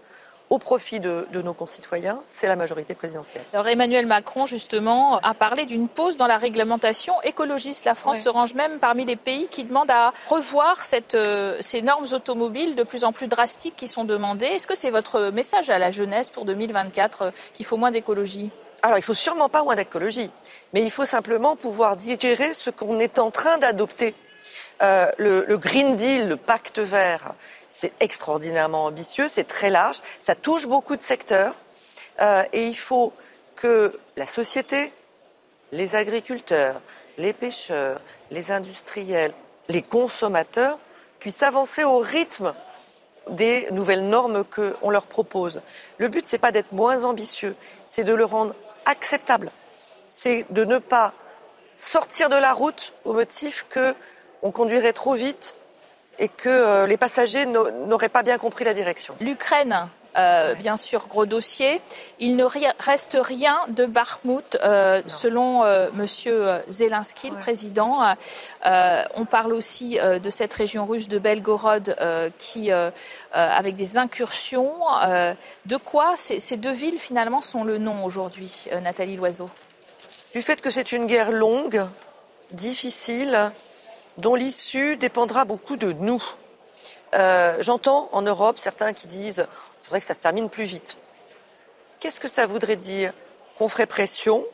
au 0.49 0.57
profit 0.57 0.99
de, 0.99 1.27
nos 1.33 1.53
concitoyens, 1.53 2.21
c'est 2.25 2.47
la 2.47 2.55
majorité 2.55 2.95
présidentielle. 2.95 3.43
Alors 3.53 3.67
Emmanuel 3.67 4.05
Macron, 4.05 4.45
justement, 4.45 5.17
a 5.19 5.33
parlé 5.33 5.65
d'une 5.65 5.87
pause 5.87 6.17
dans 6.17 6.27
la 6.27 6.37
réglementation 6.37 7.13
écologiste. 7.21 7.85
La 7.85 7.95
France 7.95 8.21
se 8.21 8.29
range 8.29 8.53
même 8.55 8.79
parmi 8.79 9.05
les 9.05 9.15
pays 9.15 9.47
qui 9.47 9.63
demandent 9.63 9.91
à 9.91 10.11
revoir 10.27 10.81
cette, 10.81 11.15
euh, 11.15 11.57
ces 11.61 11.81
normes 11.81 12.07
automobiles 12.11 12.75
de 12.75 12.83
plus 12.83 13.03
en 13.03 13.11
plus 13.11 13.27
drastiques 13.27 13.75
qui 13.75 13.87
sont 13.87 14.05
demandées. 14.05 14.47
Est-ce 14.47 14.67
que 14.67 14.75
c'est 14.75 14.89
votre 14.89 15.29
message 15.31 15.69
à 15.69 15.77
la 15.77 15.91
jeunesse 15.91 16.29
pour 16.29 16.45
2024 16.45 17.21
euh, 17.21 17.31
qu'il 17.53 17.65
faut 17.65 17.77
moins 17.77 17.91
d'écologie? 17.91 18.51
Alors, 18.81 18.97
il 18.97 19.03
faut 19.03 19.13
sûrement 19.13 19.49
pas 19.49 19.63
moins 19.63 19.75
d'écologie, 19.75 20.31
mais 20.73 20.81
il 20.81 20.89
faut 20.89 21.05
simplement 21.05 21.55
pouvoir 21.55 21.97
digérer 21.97 22.53
ce 22.53 22.69
qu'on 22.69 22.99
est 22.99 23.19
en 23.19 23.29
train 23.29 23.57
d'adopter. 23.57 24.15
Euh, 24.81 25.11
le, 25.17 25.43
le, 25.45 25.57
Green 25.57 25.97
Deal, 25.97 26.29
le 26.29 26.37
pacte 26.37 26.79
vert, 26.79 27.33
c'est 27.79 27.93
extraordinairement 28.01 28.83
ambitieux, 28.83 29.29
c'est 29.29 29.45
très 29.45 29.69
large, 29.69 30.01
ça 30.19 30.35
touche 30.35 30.67
beaucoup 30.67 30.97
de 30.97 31.01
secteurs 31.01 31.55
euh, 32.19 32.43
et 32.51 32.65
il 32.67 32.75
faut 32.75 33.13
que 33.55 33.97
la 34.17 34.27
société, 34.27 34.91
les 35.71 35.95
agriculteurs, 35.95 36.81
les 37.17 37.31
pêcheurs, 37.31 38.01
les 38.31 38.51
industriels, 38.51 39.33
les 39.69 39.81
consommateurs 39.81 40.77
puissent 41.19 41.41
avancer 41.41 41.85
au 41.85 41.99
rythme 41.99 42.53
des 43.29 43.67
nouvelles 43.71 44.09
normes 44.09 44.43
qu'on 44.43 44.89
leur 44.89 45.05
propose. 45.05 45.61
Le 45.99 46.09
but, 46.09 46.27
c'est 46.27 46.37
pas 46.37 46.51
d'être 46.51 46.73
moins 46.73 47.05
ambitieux, 47.05 47.55
c'est 47.85 48.03
de 48.03 48.13
le 48.13 48.25
rendre 48.25 48.55
acceptable. 48.83 49.51
C'est 50.09 50.45
de 50.49 50.65
ne 50.65 50.79
pas 50.79 51.13
sortir 51.77 52.27
de 52.27 52.35
la 52.35 52.51
route 52.51 52.93
au 53.05 53.13
motif 53.13 53.65
qu'on 53.73 54.51
conduirait 54.51 54.91
trop 54.91 55.13
vite 55.13 55.55
et 56.19 56.27
que 56.27 56.49
euh, 56.49 56.85
les 56.85 56.97
passagers 56.97 57.45
n'auraient 57.45 58.09
pas 58.09 58.23
bien 58.23 58.37
compris 58.37 58.65
la 58.65 58.73
direction. 58.73 59.15
L'Ukraine, 59.21 59.87
euh, 60.17 60.53
bien 60.55 60.75
sûr, 60.75 61.07
gros 61.07 61.25
dossier. 61.25 61.81
Il 62.19 62.35
ne 62.35 62.43
reste 62.43 63.17
rien 63.19 63.57
de 63.69 63.85
Bakhmut, 63.85 64.57
euh, 64.63 65.01
selon 65.07 65.63
Monsieur 65.93 66.61
Zelensky, 66.67 67.29
le 67.29 67.37
président. 67.37 68.15
on 68.65 69.25
parle 69.25 69.53
aussi 69.53 69.97
de 69.97 70.29
cette 70.29 70.53
région 70.53 70.85
russe 70.85 71.07
de 71.07 71.19
Belgorod, 71.19 71.95
qui, 72.37 72.69
avec 73.31 73.75
des 73.75 73.97
incursions. 73.97 74.71
de 75.65 75.77
quoi 75.77 76.15
ces, 76.17 76.57
deux 76.57 76.73
villes, 76.73 76.99
finalement, 76.99 77.41
sont 77.41 77.63
le 77.63 77.77
nom 77.77 78.03
aujourd'hui, 78.03 78.65
Nathalie 78.81 79.15
Loiseau? 79.15 79.49
Du 80.33 80.41
fait 80.41 80.61
que 80.61 80.69
c'est 80.69 80.91
une 80.91 81.07
guerre 81.07 81.31
longue, 81.31 81.87
difficile, 82.51 83.51
dont 84.19 84.35
l'issue 84.35 84.97
dépendra 84.97 85.45
beaucoup 85.45 85.77
de 85.77 85.93
nous. 85.93 86.21
Euh, 87.15 87.57
j'entends 87.61 88.09
en 88.11 88.21
Europe 88.21 88.59
certains 88.59 88.93
qui 88.93 89.07
disent 89.07 89.47
qu'il 89.47 89.83
faudrait 89.85 90.01
que 90.01 90.05
ça 90.05 90.13
se 90.13 90.19
termine 90.19 90.49
plus 90.49 90.65
vite. 90.65 90.97
Qu'est-ce 91.99 92.19
que 92.19 92.27
ça 92.27 92.45
voudrait 92.45 92.75
dire 92.75 93.13
Qu'on 93.57 93.69
ferait 93.69 93.87
pression? 93.87 94.45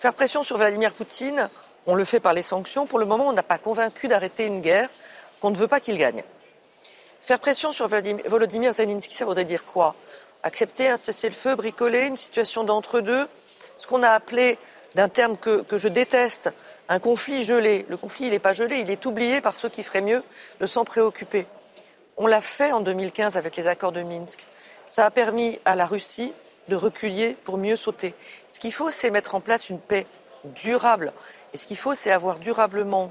Faire 0.00 0.14
pression 0.14 0.42
sur 0.42 0.56
Vladimir 0.56 0.92
Poutine, 0.92 1.48
on 1.86 1.94
le 1.94 2.04
fait 2.04 2.20
par 2.20 2.32
les 2.32 2.42
sanctions. 2.42 2.86
Pour 2.86 2.98
le 2.98 3.04
moment, 3.04 3.28
on 3.28 3.32
n'a 3.32 3.42
pas 3.42 3.58
convaincu 3.58 4.08
d'arrêter 4.08 4.46
une 4.46 4.60
guerre 4.60 4.88
qu'on 5.40 5.50
ne 5.50 5.56
veut 5.56 5.68
pas 5.68 5.80
qu'il 5.80 5.98
gagne. 5.98 6.22
Faire 7.20 7.38
pression 7.38 7.72
sur 7.72 7.88
Volodymyr 7.88 8.72
Zelensky, 8.72 9.14
ça 9.14 9.24
voudrait 9.24 9.44
dire 9.44 9.64
quoi? 9.64 9.94
Accepter 10.42 10.88
un 10.88 10.96
cessez-le-feu, 10.96 11.54
bricoler 11.56 12.06
une 12.06 12.16
situation 12.16 12.64
d'entre-deux, 12.64 13.26
ce 13.76 13.86
qu'on 13.86 14.02
a 14.02 14.10
appelé 14.10 14.58
d'un 14.94 15.08
terme 15.08 15.36
que 15.38 15.78
je 15.78 15.88
déteste, 15.88 16.50
un 16.88 16.98
conflit 16.98 17.42
gelé. 17.42 17.86
Le 17.88 17.96
conflit, 17.96 18.26
il 18.26 18.30
n'est 18.30 18.38
pas 18.38 18.52
gelé, 18.52 18.78
il 18.80 18.90
est 18.90 19.06
oublié 19.06 19.40
par 19.40 19.56
ceux 19.56 19.68
qui 19.68 19.82
feraient 19.82 20.02
mieux 20.02 20.22
de 20.60 20.66
s'en 20.66 20.84
préoccuper. 20.84 21.46
On 22.16 22.26
l'a 22.26 22.40
fait 22.40 22.72
en 22.72 22.80
2015 22.80 23.36
avec 23.36 23.56
les 23.56 23.68
accords 23.68 23.92
de 23.92 24.02
Minsk. 24.02 24.46
Ça 24.86 25.06
a 25.06 25.10
permis 25.10 25.58
à 25.64 25.74
la 25.74 25.86
Russie 25.86 26.34
de 26.68 26.76
reculer 26.76 27.36
pour 27.44 27.58
mieux 27.58 27.76
sauter. 27.76 28.14
Ce 28.50 28.60
qu'il 28.60 28.72
faut, 28.72 28.90
c'est 28.90 29.10
mettre 29.10 29.34
en 29.34 29.40
place 29.40 29.68
une 29.70 29.80
paix 29.80 30.06
durable. 30.44 31.12
Et 31.52 31.58
ce 31.58 31.66
qu'il 31.66 31.76
faut, 31.76 31.94
c'est 31.94 32.10
avoir 32.10 32.38
durablement 32.38 33.10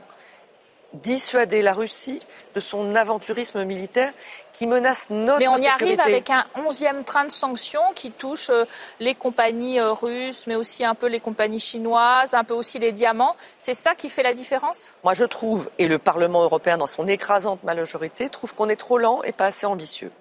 dissuader 0.94 1.62
la 1.62 1.74
Russie 1.74 2.22
de 2.56 2.60
son 2.60 2.96
aventurisme 2.96 3.64
militaire 3.64 4.12
qui 4.52 4.68
menace 4.68 5.08
notre 5.10 5.40
Mais 5.40 5.48
on 5.48 5.58
y 5.58 5.68
arrive 5.68 6.00
avec 6.00 6.30
un 6.30 6.46
onzième 6.56 7.04
train 7.04 7.26
de 7.26 7.32
sanctions 7.32 7.94
qui 7.96 8.12
touche 8.12 8.50
euh, 8.52 8.66
les 9.00 9.16
compagnies 9.16 9.80
euh, 9.80 9.92
russes, 9.92 10.46
mais 10.46 10.56
aussi 10.56 10.86
un 10.86 10.94
peu 10.94 11.08
les 11.08 11.20
compagnies 11.20 11.60
chinoises, 11.60 12.36
un 12.36 12.44
peu 12.44 12.54
aussi 12.54 12.78
les 12.78 12.92
diamants. 12.92 13.36
C'est 13.58 13.74
ça 13.74 13.96
qui 13.96 14.10
fait 14.10 14.24
la 14.24 14.34
différence? 14.34 14.94
Moi, 15.04 15.16
je 15.16 15.26
trouve, 15.26 15.72
et 15.80 15.88
le 15.88 15.98
Parlement 15.98 16.44
européen, 16.44 16.78
dans 16.78 16.88
son 16.88 17.08
écrasante 17.08 17.64
majorité, 17.64 18.30
trouve 18.30 18.54
qu'on 18.54 18.70
est 18.70 18.76
trop 18.76 19.00
lent 19.00 19.24
et 19.24 19.32
pas 19.32 19.48
assez 19.48 19.66
ambitieux. 19.66 20.12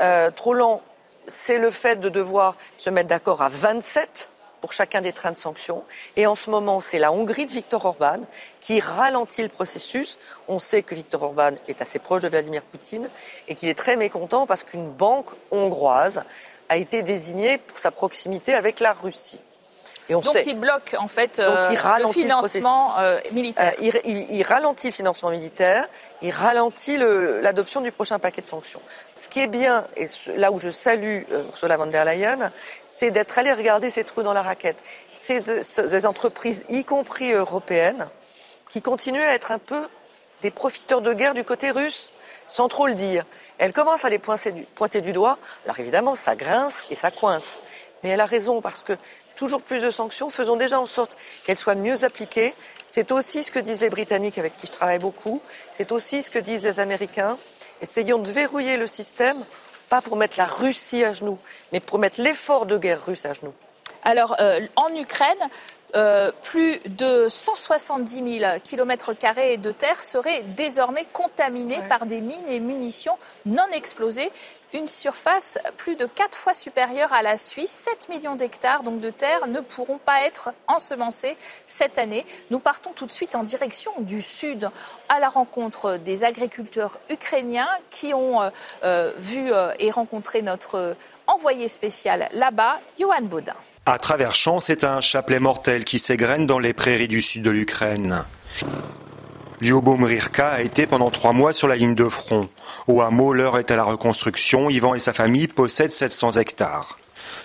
Euh, 0.00 0.30
trop 0.30 0.54
lent, 0.54 0.80
c'est 1.26 1.58
le 1.58 1.70
fait 1.70 1.96
de 2.00 2.08
devoir 2.08 2.56
se 2.78 2.88
mettre 2.88 3.08
d'accord 3.08 3.42
à 3.42 3.50
27 3.50 4.30
pour 4.68 4.74
chacun 4.74 5.00
des 5.00 5.14
trains 5.14 5.32
de 5.32 5.36
sanctions. 5.36 5.82
Et 6.16 6.26
en 6.26 6.34
ce 6.34 6.50
moment, 6.50 6.80
c'est 6.80 6.98
la 6.98 7.10
Hongrie 7.10 7.46
de 7.46 7.52
Viktor 7.52 7.86
Orban 7.86 8.18
qui 8.60 8.80
ralentit 8.80 9.42
le 9.42 9.48
processus. 9.48 10.18
On 10.46 10.58
sait 10.58 10.82
que 10.82 10.94
Viktor 10.94 11.22
Orban 11.22 11.52
est 11.68 11.80
assez 11.80 11.98
proche 11.98 12.20
de 12.20 12.28
Vladimir 12.28 12.60
Poutine 12.60 13.08
et 13.48 13.54
qu'il 13.54 13.70
est 13.70 13.78
très 13.78 13.96
mécontent 13.96 14.46
parce 14.46 14.64
qu'une 14.64 14.90
banque 14.90 15.30
hongroise 15.50 16.22
a 16.68 16.76
été 16.76 17.02
désignée 17.02 17.56
pour 17.56 17.78
sa 17.78 17.90
proximité 17.90 18.52
avec 18.52 18.78
la 18.80 18.92
Russie. 18.92 19.40
Donc 20.10 20.24
il 20.46 20.58
bloque 20.58 20.96
en 20.98 21.08
fait 21.08 21.38
euh, 21.38 21.70
le 21.70 22.12
financement 22.12 22.98
euh, 22.98 23.20
militaire. 23.32 23.72
Euh, 23.80 24.00
il, 24.04 24.42
ralentit 24.42 24.88
le 24.88 24.92
financement 24.92 25.30
militaire, 25.30 25.86
il 26.22 26.30
ralentit 26.30 26.96
l'adoption 26.96 27.80
du 27.80 27.92
prochain 27.92 28.18
paquet 28.18 28.42
de 28.42 28.46
sanctions. 28.46 28.80
Ce 29.16 29.28
qui 29.28 29.40
est 29.40 29.46
bien, 29.46 29.86
et 29.96 30.06
là 30.36 30.50
où 30.52 30.58
je 30.58 30.70
salue 30.70 31.22
Ursula 31.30 31.76
von 31.76 31.86
der 31.86 32.04
Leyen, 32.04 32.50
c'est 32.86 33.10
d'être 33.10 33.38
allé 33.38 33.52
regarder 33.52 33.90
ces 33.90 34.04
trous 34.04 34.22
dans 34.22 34.32
la 34.32 34.42
raquette. 34.42 34.82
Ces, 35.14 35.62
ces 35.62 36.06
entreprises, 36.06 36.64
y 36.68 36.84
compris 36.84 37.32
européennes, 37.32 38.08
qui 38.68 38.82
continuent 38.82 39.22
à 39.22 39.34
être 39.34 39.52
un 39.52 39.58
peu 39.58 39.88
des 40.42 40.50
profiteurs 40.50 41.00
de 41.00 41.12
guerre 41.12 41.34
du 41.34 41.44
côté 41.44 41.70
russe, 41.70 42.12
sans 42.46 42.68
trop 42.68 42.86
le 42.86 42.94
dire. 42.94 43.24
Elle 43.58 43.72
commence 43.72 44.04
à 44.04 44.10
les 44.10 44.18
pointer 44.18 45.00
du 45.00 45.12
doigt. 45.12 45.38
Alors 45.64 45.78
évidemment, 45.80 46.14
ça 46.14 46.36
grince 46.36 46.86
et 46.90 46.94
ça 46.94 47.10
coince. 47.10 47.58
Mais 48.02 48.10
elle 48.10 48.20
a 48.20 48.26
raison 48.26 48.60
parce 48.60 48.82
que 48.82 48.92
toujours 49.36 49.62
plus 49.62 49.80
de 49.80 49.90
sanctions, 49.90 50.30
faisons 50.30 50.56
déjà 50.56 50.80
en 50.80 50.86
sorte 50.86 51.16
qu'elles 51.44 51.56
soient 51.56 51.74
mieux 51.74 52.04
appliquées. 52.04 52.54
C'est 52.86 53.12
aussi 53.12 53.42
ce 53.44 53.50
que 53.50 53.58
disent 53.58 53.80
les 53.80 53.90
Britanniques 53.90 54.38
avec 54.38 54.56
qui 54.56 54.66
je 54.66 54.72
travaille 54.72 54.98
beaucoup, 54.98 55.40
c'est 55.72 55.92
aussi 55.92 56.22
ce 56.22 56.30
que 56.30 56.38
disent 56.38 56.64
les 56.64 56.80
Américains. 56.80 57.38
Essayons 57.80 58.18
de 58.18 58.30
verrouiller 58.30 58.76
le 58.76 58.86
système, 58.86 59.44
pas 59.88 60.02
pour 60.02 60.16
mettre 60.16 60.38
la 60.38 60.46
Russie 60.46 61.04
à 61.04 61.12
genoux, 61.12 61.38
mais 61.72 61.80
pour 61.80 61.98
mettre 61.98 62.20
l'effort 62.20 62.66
de 62.66 62.76
guerre 62.76 63.04
russe 63.04 63.24
à 63.24 63.32
genoux. 63.32 63.54
Alors, 64.04 64.36
euh, 64.40 64.60
en 64.76 64.94
Ukraine, 64.94 65.48
euh, 65.96 66.32
plus 66.42 66.78
de 66.86 67.28
170 67.30 68.40
000 68.40 68.60
kilomètres 68.62 69.14
carrés 69.14 69.56
de 69.56 69.72
terre 69.72 70.02
seraient 70.04 70.42
désormais 70.54 71.06
contaminés 71.12 71.78
par 71.88 72.04
des 72.04 72.20
mines 72.20 72.46
et 72.46 72.60
munitions 72.60 73.16
non 73.46 73.66
explosées. 73.72 74.30
Une 74.74 74.88
surface 74.88 75.58
plus 75.76 75.96
de 75.96 76.04
quatre 76.04 76.36
fois 76.36 76.52
supérieure 76.52 77.12
à 77.12 77.22
la 77.22 77.38
Suisse. 77.38 77.70
7 77.70 78.08
millions 78.10 78.36
d'hectares 78.36 78.82
donc 78.82 79.00
de 79.00 79.10
terre 79.10 79.46
ne 79.46 79.60
pourront 79.60 79.98
pas 79.98 80.26
être 80.26 80.50
ensemencés 80.66 81.36
cette 81.66 81.98
année. 81.98 82.26
Nous 82.50 82.58
partons 82.58 82.92
tout 82.92 83.06
de 83.06 83.12
suite 83.12 83.34
en 83.34 83.42
direction 83.42 83.92
du 84.00 84.20
sud 84.20 84.70
à 85.08 85.20
la 85.20 85.28
rencontre 85.28 85.96
des 85.96 86.24
agriculteurs 86.24 86.98
ukrainiens 87.08 87.68
qui 87.90 88.12
ont 88.12 88.42
euh, 88.42 88.50
euh, 88.84 89.12
vu 89.18 89.50
et 89.78 89.90
rencontré 89.90 90.42
notre 90.42 90.96
envoyé 91.26 91.68
spécial 91.68 92.28
là-bas, 92.32 92.80
Johan 92.98 93.22
Baudin. 93.22 93.54
À 93.86 93.98
travers 93.98 94.34
champs, 94.34 94.60
c'est 94.60 94.84
un 94.84 95.00
chapelet 95.00 95.40
mortel 95.40 95.84
qui 95.84 95.98
s'égrène 95.98 96.46
dans 96.46 96.58
les 96.58 96.74
prairies 96.74 97.08
du 97.08 97.22
sud 97.22 97.42
de 97.42 97.50
l'Ukraine. 97.50 98.24
Lyubomir 99.60 100.28
a 100.38 100.62
été 100.62 100.86
pendant 100.86 101.10
trois 101.10 101.32
mois 101.32 101.52
sur 101.52 101.66
la 101.66 101.74
ligne 101.74 101.96
de 101.96 102.08
front. 102.08 102.48
Au 102.86 103.02
hameau, 103.02 103.32
l'heure 103.32 103.58
est 103.58 103.70
à 103.70 103.76
la 103.76 103.82
reconstruction. 103.82 104.70
Yvan 104.70 104.94
et 104.94 105.00
sa 105.00 105.12
famille 105.12 105.48
possèdent 105.48 105.90
700 105.90 106.32
hectares. 106.32 106.96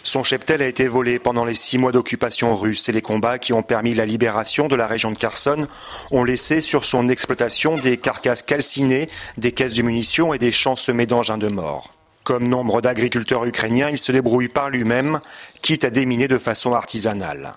Son 0.04 0.24
cheptel 0.24 0.62
a 0.62 0.68
été 0.68 0.88
volé 0.88 1.18
pendant 1.18 1.46
les 1.46 1.54
six 1.54 1.78
mois 1.78 1.92
d'occupation 1.92 2.56
russe 2.56 2.88
et 2.88 2.92
les 2.92 3.02
combats 3.02 3.40
qui 3.40 3.54
ont 3.54 3.64
permis 3.64 3.96
la 3.96 4.06
libération 4.06 4.68
de 4.68 4.76
la 4.76 4.86
région 4.86 5.12
de 5.12 5.18
Kherson 5.18 5.68
ont 6.12 6.24
laissé 6.24 6.62
sur 6.62 6.86
son 6.86 7.10
exploitation 7.10 7.78
des 7.78 7.98
carcasses 7.98 8.44
calcinées, 8.44 9.10
des 9.38 9.52
caisses 9.52 9.74
de 9.74 9.82
munitions 9.82 10.34
et 10.34 10.40
des 10.40 10.52
champs 10.52 10.76
semés 10.76 11.08
d'engins 11.08 11.38
de 11.38 11.48
mort. 11.48 11.92
Comme 12.24 12.48
nombre 12.48 12.82
d'agriculteurs 12.82 13.46
ukrainiens, 13.46 13.90
il 13.90 13.98
se 13.98 14.12
débrouille 14.12 14.50
par 14.50 14.70
lui-même, 14.70 15.20
quitte 15.62 15.84
à 15.84 15.90
déminer 15.90 16.28
de 16.28 16.38
façon 16.38 16.74
artisanale. 16.74 17.54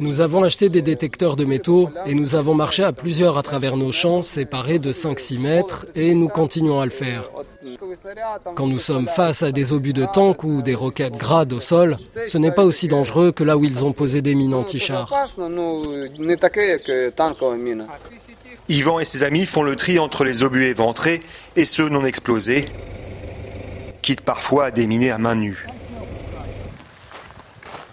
Nous 0.00 0.20
avons 0.20 0.44
acheté 0.44 0.68
des 0.68 0.82
détecteurs 0.82 1.36
de 1.36 1.44
métaux 1.44 1.90
et 2.06 2.14
nous 2.14 2.34
avons 2.34 2.54
marché 2.54 2.82
à 2.82 2.92
plusieurs 2.92 3.38
à 3.38 3.42
travers 3.42 3.76
nos 3.76 3.92
champs 3.92 4.22
séparés 4.22 4.78
de 4.78 4.92
5-6 4.92 5.38
mètres 5.38 5.86
et 5.94 6.14
nous 6.14 6.28
continuons 6.28 6.80
à 6.80 6.84
le 6.84 6.90
faire. 6.90 7.30
Quand 8.54 8.66
nous 8.66 8.78
sommes 8.78 9.06
face 9.06 9.42
à 9.42 9.52
des 9.52 9.72
obus 9.72 9.92
de 9.92 10.06
tank 10.12 10.44
ou 10.44 10.62
des 10.62 10.74
roquettes 10.74 11.16
grades 11.16 11.52
au 11.52 11.60
sol, 11.60 11.98
ce 12.26 12.38
n'est 12.38 12.52
pas 12.52 12.64
aussi 12.64 12.88
dangereux 12.88 13.32
que 13.32 13.44
là 13.44 13.56
où 13.56 13.64
ils 13.64 13.84
ont 13.84 13.92
posé 13.92 14.22
des 14.22 14.34
mines 14.34 14.54
anti-chars. 14.54 15.12
Yvan 18.68 18.98
et 18.98 19.04
ses 19.04 19.22
amis 19.22 19.46
font 19.46 19.62
le 19.62 19.76
tri 19.76 19.98
entre 19.98 20.24
les 20.24 20.42
obus 20.42 20.64
éventrés 20.64 21.22
et 21.56 21.64
ceux 21.64 21.88
non 21.88 22.04
explosés, 22.04 22.66
quitte 24.02 24.22
parfois 24.22 24.66
à 24.66 24.70
déminer 24.70 25.10
à 25.10 25.18
main 25.18 25.34
nue. 25.34 25.66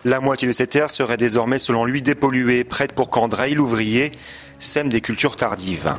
La 0.03 0.20
moitié 0.20 0.48
de 0.48 0.53
ces 0.53 0.65
terres 0.65 0.89
serait 0.89 1.17
désormais, 1.17 1.60
selon 1.60 1.86
lui, 1.86 2.01
dépolluée, 2.01 2.63
prête 2.63 2.93
pour 2.93 3.12
qu'Andrei, 3.12 3.51
l'ouvrier, 3.53 4.12
sème 4.58 4.89
des 4.89 5.01
cultures 5.01 5.36
tardives. 5.36 5.93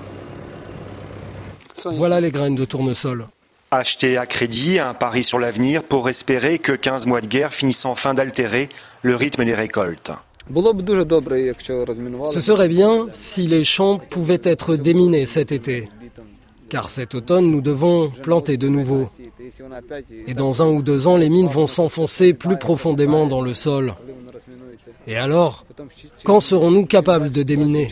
Voilà 1.84 2.20
les 2.20 2.32
graines 2.32 2.56
de 2.56 2.64
tournesol. 2.64 3.26
Acheter 3.70 4.18
à 4.18 4.26
crédit, 4.26 4.78
un 4.78 4.92
pari 4.92 5.22
sur 5.22 5.38
l'avenir 5.38 5.82
pour 5.84 6.08
espérer 6.08 6.58
que 6.58 6.72
15 6.72 7.06
mois 7.06 7.20
de 7.20 7.26
guerre 7.26 7.54
finissent 7.54 7.86
enfin 7.86 8.12
d'altérer 8.12 8.68
le 9.02 9.16
rythme 9.16 9.44
des 9.44 9.54
récoltes. 9.54 10.12
Ce 10.50 12.40
serait 12.40 12.68
bien 12.68 13.06
si 13.12 13.46
les 13.46 13.64
champs 13.64 13.98
pouvaient 13.98 14.40
être 14.42 14.76
déminés 14.76 15.26
cet 15.26 15.52
été. 15.52 15.88
Car 16.72 16.88
cet 16.88 17.14
automne, 17.14 17.50
nous 17.50 17.60
devons 17.60 18.08
planter 18.22 18.56
de 18.56 18.66
nouveau. 18.66 19.04
Et 20.26 20.32
dans 20.32 20.62
un 20.62 20.68
ou 20.68 20.80
deux 20.80 21.06
ans, 21.06 21.18
les 21.18 21.28
mines 21.28 21.46
vont 21.46 21.66
s'enfoncer 21.66 22.32
plus 22.32 22.56
profondément 22.56 23.26
dans 23.26 23.42
le 23.42 23.52
sol. 23.52 23.94
Et 25.06 25.18
alors, 25.18 25.66
quand 26.24 26.40
serons-nous 26.40 26.86
capables 26.86 27.30
de 27.30 27.42
déminer 27.42 27.90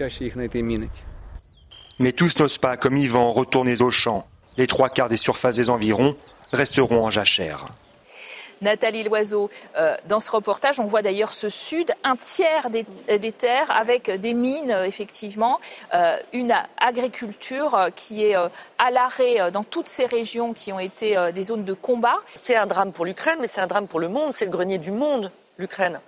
Mais 1.99 2.13
tous 2.13 2.39
n'osent 2.39 2.57
pas, 2.57 2.79
comme 2.79 2.97
Yvan, 2.97 3.33
retourner 3.33 3.83
au 3.83 3.91
champ. 3.91 4.27
Les 4.57 4.67
trois 4.67 4.89
quarts 4.89 5.11
des 5.11 5.19
surfaces 5.19 5.57
des 5.57 5.69
environs 5.69 6.17
resteront 6.51 7.05
en 7.05 7.11
jachère. 7.11 7.69
Nathalie 8.61 9.05
Loiseau, 9.05 9.51
euh, 9.77 9.97
dans 10.07 10.21
ce 10.21 10.31
reportage, 10.31 10.81
on 10.81 10.87
voit 10.87 11.03
d'ailleurs 11.03 11.33
ce 11.33 11.49
sud, 11.49 11.93
un 12.05 12.17
tiers 12.17 12.69
des, 12.71 13.33
terres 13.33 13.71
avec 13.71 14.11
des 14.11 14.35
mines, 14.35 14.77
effectivement, 14.85 15.61
euh, 15.95 16.19
une 16.33 16.55
agriculture 16.79 17.89
qui 17.97 18.25
est 18.25 18.37
euh, 18.37 18.49
à 18.79 18.91
l'arrêt 18.91 19.51
dans 19.51 19.65
toutes 19.65 19.89
ces 19.89 20.07
régions 20.07 20.53
qui 20.53 20.73
ont 20.73 20.79
été 20.79 21.17
des 21.35 21.43
zones 21.43 21.65
de 21.65 21.75
combat. 21.75 22.17
C'est 22.35 22.57
un 22.57 22.67
drame 22.67 22.93
pour 22.93 23.05
l'Ukraine, 23.05 23.39
mais 23.41 23.47
c'est 23.47 23.61
un 23.61 23.67
drame 23.67 23.87
pour 23.87 24.01
le 24.01 24.09
monde, 24.09 24.33
c'est 24.35 24.45
le 24.45 24.51
grenier 24.51 24.79
du 24.79 24.91
monde, 24.91 25.31
l'Ukraine. 25.59 26.01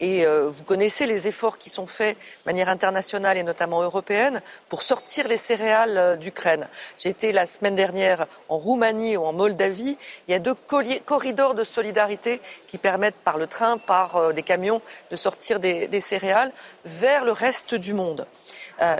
Et 0.00 0.26
euh, 0.26 0.50
vous 0.50 0.64
connaissez 0.64 1.06
les 1.06 1.28
efforts 1.28 1.58
qui 1.58 1.70
sont 1.70 1.86
faits 1.86 2.16
de 2.16 2.50
manière 2.50 2.68
internationale 2.68 3.38
et 3.38 3.42
notamment 3.42 3.82
européenne 3.82 4.42
pour 4.68 4.82
sortir 4.82 5.28
les 5.28 5.36
céréales 5.36 5.96
euh, 5.96 6.16
d'Ukraine. 6.16 6.68
Été 7.04 7.32
la 7.32 7.46
semaine 7.46 7.76
dernière 7.76 8.26
en 8.48 8.58
Roumanie 8.58 9.16
ou 9.16 9.24
en 9.24 9.32
Moldavie. 9.32 9.98
Il 10.26 10.32
y 10.32 10.34
a 10.34 10.38
deux 10.38 10.54
corridors 10.54 11.54
de 11.54 11.64
solidarité 11.64 12.40
qui 12.66 12.78
permettent 12.78 13.16
par 13.16 13.38
le 13.38 13.46
train, 13.46 13.78
par 13.78 14.16
euh, 14.16 14.32
des 14.32 14.42
camions, 14.42 14.82
de 15.10 15.16
sortir 15.16 15.60
des, 15.60 16.00
céréales 16.00 16.52
vers 16.84 17.24
le 17.24 17.32
reste 17.32 17.74
du 17.74 17.94
monde. 17.94 18.26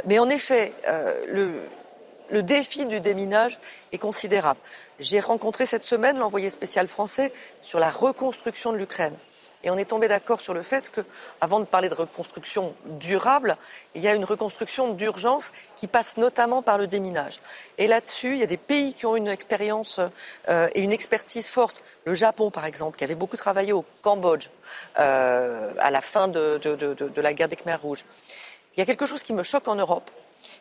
mais 0.06 0.18
en 0.18 0.28
effet, 0.28 0.72
le 2.30 2.42
défi 2.42 2.86
du 2.86 3.00
déminage 3.00 3.58
est 3.92 3.98
considérable. 3.98 4.60
J'ai 5.00 5.20
rencontré 5.20 5.66
cette 5.66 5.84
semaine 5.84 6.18
l'envoyé 6.18 6.50
spécial 6.50 6.86
français 6.86 7.32
sur 7.60 7.78
la 7.78 7.90
reconstruction 7.90 8.72
de 8.72 8.78
l'Ukraine. 8.78 9.16
Et 9.64 9.70
on 9.70 9.76
est 9.76 9.84
tombé 9.84 10.08
d'accord 10.08 10.40
sur 10.40 10.54
le 10.54 10.62
fait 10.62 10.90
que, 10.90 11.02
avant 11.40 11.60
de 11.60 11.64
parler 11.64 11.88
de 11.88 11.94
reconstruction 11.94 12.74
durable, 12.84 13.56
il 13.94 14.02
y 14.02 14.08
a 14.08 14.14
une 14.14 14.24
reconstruction 14.24 14.92
d'urgence 14.92 15.52
qui 15.76 15.86
passe 15.86 16.16
notamment 16.16 16.62
par 16.62 16.78
le 16.78 16.86
déminage. 16.86 17.40
Et 17.78 17.86
là-dessus, 17.86 18.32
il 18.32 18.38
y 18.38 18.42
a 18.42 18.46
des 18.46 18.56
pays 18.56 18.94
qui 18.94 19.06
ont 19.06 19.14
une 19.14 19.28
expérience 19.28 20.00
euh, 20.48 20.68
et 20.74 20.80
une 20.80 20.92
expertise 20.92 21.48
forte. 21.48 21.82
Le 22.04 22.14
Japon, 22.14 22.50
par 22.50 22.66
exemple, 22.66 22.98
qui 22.98 23.04
avait 23.04 23.14
beaucoup 23.14 23.36
travaillé 23.36 23.72
au 23.72 23.84
Cambodge 24.02 24.50
euh, 24.98 25.72
à 25.78 25.90
la 25.90 26.00
fin 26.00 26.26
de, 26.26 26.60
la 27.16 27.34
guerre 27.34 27.48
des 27.48 27.56
Khmers 27.56 27.80
rouges. 27.80 28.04
Il 28.76 28.80
y 28.80 28.82
a 28.82 28.86
quelque 28.86 29.06
chose 29.06 29.22
qui 29.22 29.32
me 29.32 29.42
choque 29.42 29.68
en 29.68 29.76
Europe, 29.76 30.10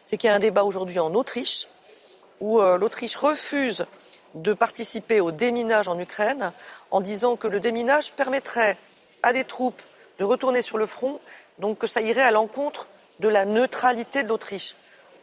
c'est 0.05 0.17
qu'il 0.17 0.27
y 0.27 0.31
a 0.31 0.35
un 0.35 0.40
débat 0.40 0.64
aujourd'hui 0.64 1.00
en 1.00 1.14
Autriche 1.16 1.68
où 2.40 2.59
euh, 2.59 2.77
l'Autriche 2.77 3.16
refuse 3.16 3.85
de 4.35 4.53
participer 4.53 5.20
au 5.22 5.31
déminage 5.31 5.87
en 5.87 6.00
Ukraine 6.00 6.51
en 6.90 7.01
disant 7.01 7.35
que 7.35 7.48
le 7.48 7.59
déminage 7.59 8.14
permettrait 8.14 8.77
à 9.24 9.34
des 9.34 9.44
troupes 9.44 9.81
de 10.20 10.24
retourner 10.24 10.62
sur 10.62 10.77
le 10.77 10.86
front, 10.86 11.20
donc 11.60 11.79
que 11.79 11.88
ça 11.88 12.01
irait 12.01 12.22
à 12.22 12.31
l'encontre 12.31 12.88
de 13.20 13.27
la 13.27 13.46
neutralité 13.46 14.24
de 14.24 14.29
l'Autriche. 14.29 14.75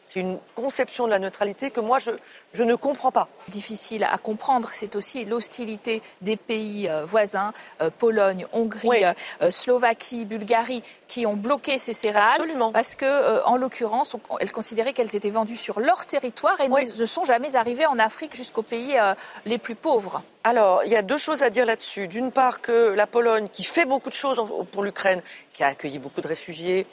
C'est 0.08 0.20
une 0.20 0.38
conception 0.54 1.04
de 1.04 1.10
la 1.10 1.18
neutralité 1.18 1.70
que 1.70 1.80
moi, 1.80 1.98
je, 1.98 2.12
je 2.54 2.62
ne 2.62 2.74
comprends 2.76 3.12
pas. 3.12 3.28
Difficile 3.48 4.04
à 4.04 4.16
comprendre, 4.16 4.70
c'est 4.72 4.96
aussi 4.96 5.26
l'hostilité 5.26 6.00
des 6.22 6.38
pays 6.38 6.88
euh, 6.88 7.04
voisins, 7.04 7.52
euh, 7.82 7.90
Pologne, 7.90 8.46
Hongrie, 8.54 9.04
euh, 9.04 9.50
Slovaquie, 9.50 10.24
Bulgarie, 10.24 10.82
qui 11.08 11.26
ont 11.26 11.34
bloqué 11.34 11.76
ces 11.76 11.92
céréales. 11.92 12.36
Absolument. 12.36 12.72
Parce 12.72 12.94
que, 12.94 13.44
en 13.44 13.58
l'occurrence, 13.58 14.16
elles 14.40 14.50
considéraient 14.50 14.94
qu'elles 14.94 15.14
étaient 15.14 15.28
vendues 15.28 15.58
sur 15.58 15.78
leur 15.78 16.06
territoire 16.06 16.58
et 16.58 16.68
ne 16.68 17.04
sont 17.04 17.24
jamais 17.24 17.54
arrivées 17.54 17.84
en 17.84 17.98
Afrique 17.98 18.34
jusqu'aux 18.34 18.62
pays 18.62 18.96
les 19.44 19.58
plus 19.58 19.74
pauvres. 19.74 20.22
Alors, 20.44 20.84
il 20.86 20.90
y 20.90 20.96
a 20.96 21.02
deux 21.02 21.18
choses 21.18 21.42
à 21.42 21.50
dire 21.50 21.66
là-dessus. 21.66 22.08
D'une 22.08 22.32
part, 22.32 22.62
que 22.62 22.94
la 22.94 23.06
Pologne, 23.06 23.48
qui 23.52 23.62
fait 23.62 23.84
beaucoup 23.84 24.08
de 24.08 24.14
choses 24.14 24.42
pour 24.72 24.82
l'Ukraine, 24.82 25.20
qui 25.52 25.62
a 25.64 25.66
accueilli 25.66 25.98
beaucoup 25.98 26.22
de 26.22 26.28
réfugiés, 26.28 26.86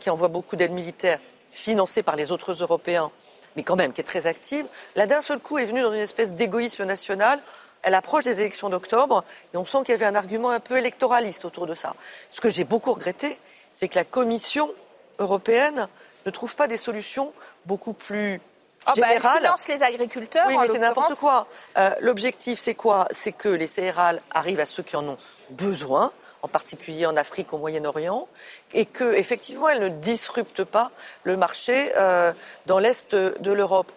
qui 0.00 0.10
envoie 0.10 0.28
beaucoup 0.28 0.56
d'aide 0.56 0.72
militaire, 0.72 1.20
financée 1.56 2.02
par 2.02 2.16
les 2.16 2.30
autres 2.30 2.52
Européens, 2.52 3.10
mais 3.56 3.62
quand 3.62 3.76
même 3.76 3.92
qui 3.92 4.00
est 4.00 4.04
très 4.04 4.26
active, 4.26 4.66
là 4.94 5.06
d'un 5.06 5.22
seul 5.22 5.40
coup 5.40 5.58
est 5.58 5.64
venue 5.64 5.82
dans 5.82 5.92
une 5.92 6.00
espèce 6.00 6.34
d'égoïsme 6.34 6.84
national. 6.84 7.40
Elle 7.82 7.94
approche 7.94 8.24
des 8.24 8.40
élections 8.40 8.68
d'octobre 8.68 9.24
et 9.54 9.56
on 9.56 9.64
sent 9.64 9.78
qu'il 9.84 9.90
y 9.90 9.94
avait 9.94 10.06
un 10.06 10.14
argument 10.14 10.50
un 10.50 10.60
peu 10.60 10.76
électoraliste 10.76 11.44
autour 11.44 11.66
de 11.66 11.74
ça. 11.74 11.94
Ce 12.30 12.40
que 12.40 12.48
j'ai 12.48 12.64
beaucoup 12.64 12.92
regretté, 12.92 13.38
c'est 13.72 13.88
que 13.88 13.94
la 13.94 14.04
Commission 14.04 14.72
européenne 15.18 15.88
ne 16.26 16.30
trouve 16.30 16.56
pas 16.56 16.66
des 16.66 16.76
solutions 16.76 17.32
beaucoup 17.64 17.92
plus 17.92 18.40
ah 18.86 18.92
bah, 18.96 19.08
elle 19.10 19.20
finance 19.20 19.66
les 19.66 19.82
agriculteurs. 19.82 20.46
Oui, 20.48 20.56
mais 20.60 20.68
c'est 20.68 20.78
n'importe 20.78 21.14
quoi. 21.14 21.48
Euh, 21.76 21.90
l'objectif, 22.00 22.58
c'est 22.58 22.74
quoi? 22.74 23.08
C'est 23.10 23.32
que 23.32 23.48
les 23.48 23.66
céréales 23.66 24.22
arrivent 24.32 24.60
à 24.60 24.66
ceux 24.66 24.82
qui 24.82 24.94
en 24.94 25.06
ont 25.08 25.18
besoin 25.50 26.12
en 26.46 26.48
particulier 26.48 27.06
en 27.06 27.16
Afrique, 27.16 27.52
au 27.52 27.58
Moyen-Orient, 27.58 28.28
et 28.72 28.86
qu'effectivement, 28.86 29.68
elle 29.68 29.80
ne 29.80 29.88
disrupte 29.88 30.62
pas 30.62 30.92
le 31.24 31.36
marché 31.36 31.92
euh, 31.96 32.32
dans 32.66 32.78
l'Est 32.78 33.16
de 33.16 33.50
l'Europe. 33.50 33.90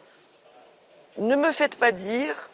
Ne 1.20 1.36
me 1.36 1.52
faites 1.52 1.78
pas 1.78 1.92
dire 1.92 2.50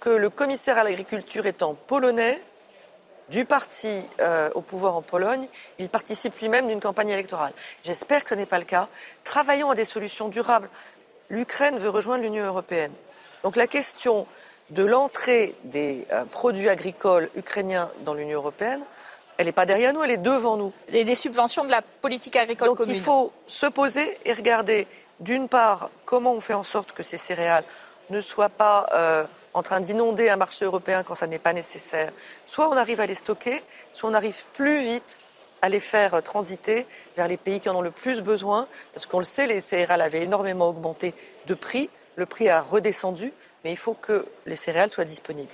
que 0.00 0.10
le 0.10 0.28
commissaire 0.28 0.76
à 0.76 0.84
l'agriculture 0.84 1.46
étant 1.46 1.72
polonais, 1.74 2.42
du 3.28 3.46
parti 3.46 4.02
euh, 4.20 4.50
au 4.54 4.60
pouvoir 4.60 4.94
en 4.94 5.00
Pologne, 5.00 5.48
il 5.78 5.88
participe 5.88 6.38
lui-même 6.38 6.68
d'une 6.68 6.80
campagne 6.80 7.08
électorale. 7.08 7.54
J'espère 7.82 8.24
que 8.24 8.30
ce 8.30 8.34
n'est 8.34 8.46
pas 8.46 8.58
le 8.58 8.66
cas. 8.66 8.88
Travaillons 9.24 9.70
à 9.70 9.74
des 9.74 9.86
solutions 9.86 10.28
durables. 10.28 10.68
L'Ukraine 11.30 11.78
veut 11.78 11.88
rejoindre 11.88 12.24
l'Union 12.24 12.44
européenne. 12.44 12.92
Donc 13.42 13.56
la 13.56 13.66
question 13.66 14.26
de 14.70 14.84
l'entrée 14.84 15.54
des 15.64 16.06
euh, 16.12 16.24
produits 16.24 16.68
agricoles 16.68 17.30
ukrainiens 17.34 17.90
dans 18.04 18.14
l'Union 18.14 18.38
européenne, 18.38 18.84
elle 19.38 19.46
n'est 19.46 19.52
pas 19.52 19.66
derrière 19.66 19.92
nous, 19.92 20.02
elle 20.02 20.10
est 20.10 20.16
devant 20.16 20.56
nous. 20.56 20.72
Et 20.88 21.04
des 21.04 21.14
subventions 21.14 21.64
de 21.64 21.70
la 21.70 21.82
politique 21.82 22.36
agricole 22.36 22.68
Donc 22.68 22.82
il 22.86 23.00
faut 23.00 23.32
se 23.46 23.66
poser 23.66 24.18
et 24.24 24.32
regarder, 24.32 24.86
d'une 25.20 25.48
part, 25.48 25.90
comment 26.04 26.32
on 26.32 26.40
fait 26.40 26.54
en 26.54 26.62
sorte 26.62 26.92
que 26.92 27.02
ces 27.02 27.16
céréales 27.16 27.64
ne 28.10 28.20
soient 28.20 28.48
pas 28.48 28.86
euh, 28.92 29.24
en 29.54 29.62
train 29.62 29.80
d'inonder 29.80 30.28
un 30.28 30.36
marché 30.36 30.64
européen 30.64 31.02
quand 31.02 31.14
ça 31.14 31.26
n'est 31.26 31.38
pas 31.38 31.52
nécessaire. 31.52 32.12
Soit 32.46 32.68
on 32.68 32.76
arrive 32.76 33.00
à 33.00 33.06
les 33.06 33.14
stocker, 33.14 33.62
soit 33.92 34.10
on 34.10 34.14
arrive 34.14 34.44
plus 34.52 34.80
vite 34.80 35.18
à 35.62 35.68
les 35.68 35.80
faire 35.80 36.22
transiter 36.22 36.86
vers 37.16 37.28
les 37.28 37.36
pays 37.36 37.60
qui 37.60 37.68
en 37.68 37.76
ont 37.76 37.82
le 37.82 37.92
plus 37.92 38.20
besoin, 38.20 38.66
parce 38.92 39.06
qu'on 39.06 39.18
le 39.18 39.24
sait, 39.24 39.46
les 39.46 39.60
céréales 39.60 40.00
avaient 40.00 40.22
énormément 40.22 40.68
augmenté 40.68 41.14
de 41.46 41.54
prix, 41.54 41.88
le 42.16 42.26
prix 42.26 42.48
a 42.48 42.60
redescendu, 42.60 43.32
mais 43.64 43.70
il 43.70 43.76
faut 43.76 43.94
que 43.94 44.26
les 44.44 44.56
céréales 44.56 44.90
soient 44.90 45.04
disponibles. 45.04 45.48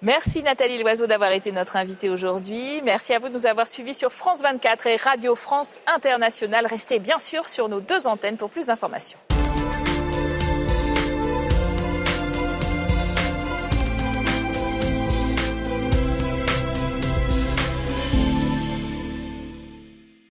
Merci 0.00 0.44
Nathalie 0.44 0.80
Loiseau 0.80 1.08
d'avoir 1.08 1.32
été 1.32 1.50
notre 1.50 1.74
invitée 1.74 2.08
aujourd'hui. 2.08 2.80
Merci 2.84 3.14
à 3.14 3.18
vous 3.18 3.28
de 3.28 3.34
nous 3.34 3.46
avoir 3.46 3.66
suivis 3.66 3.94
sur 3.94 4.12
France 4.12 4.42
24 4.42 4.86
et 4.86 4.94
Radio 4.94 5.34
France 5.34 5.80
Internationale. 5.92 6.66
Restez 6.66 7.00
bien 7.00 7.18
sûr 7.18 7.48
sur 7.48 7.68
nos 7.68 7.80
deux 7.80 8.06
antennes 8.06 8.36
pour 8.36 8.48
plus 8.48 8.66
d'informations. 8.66 9.18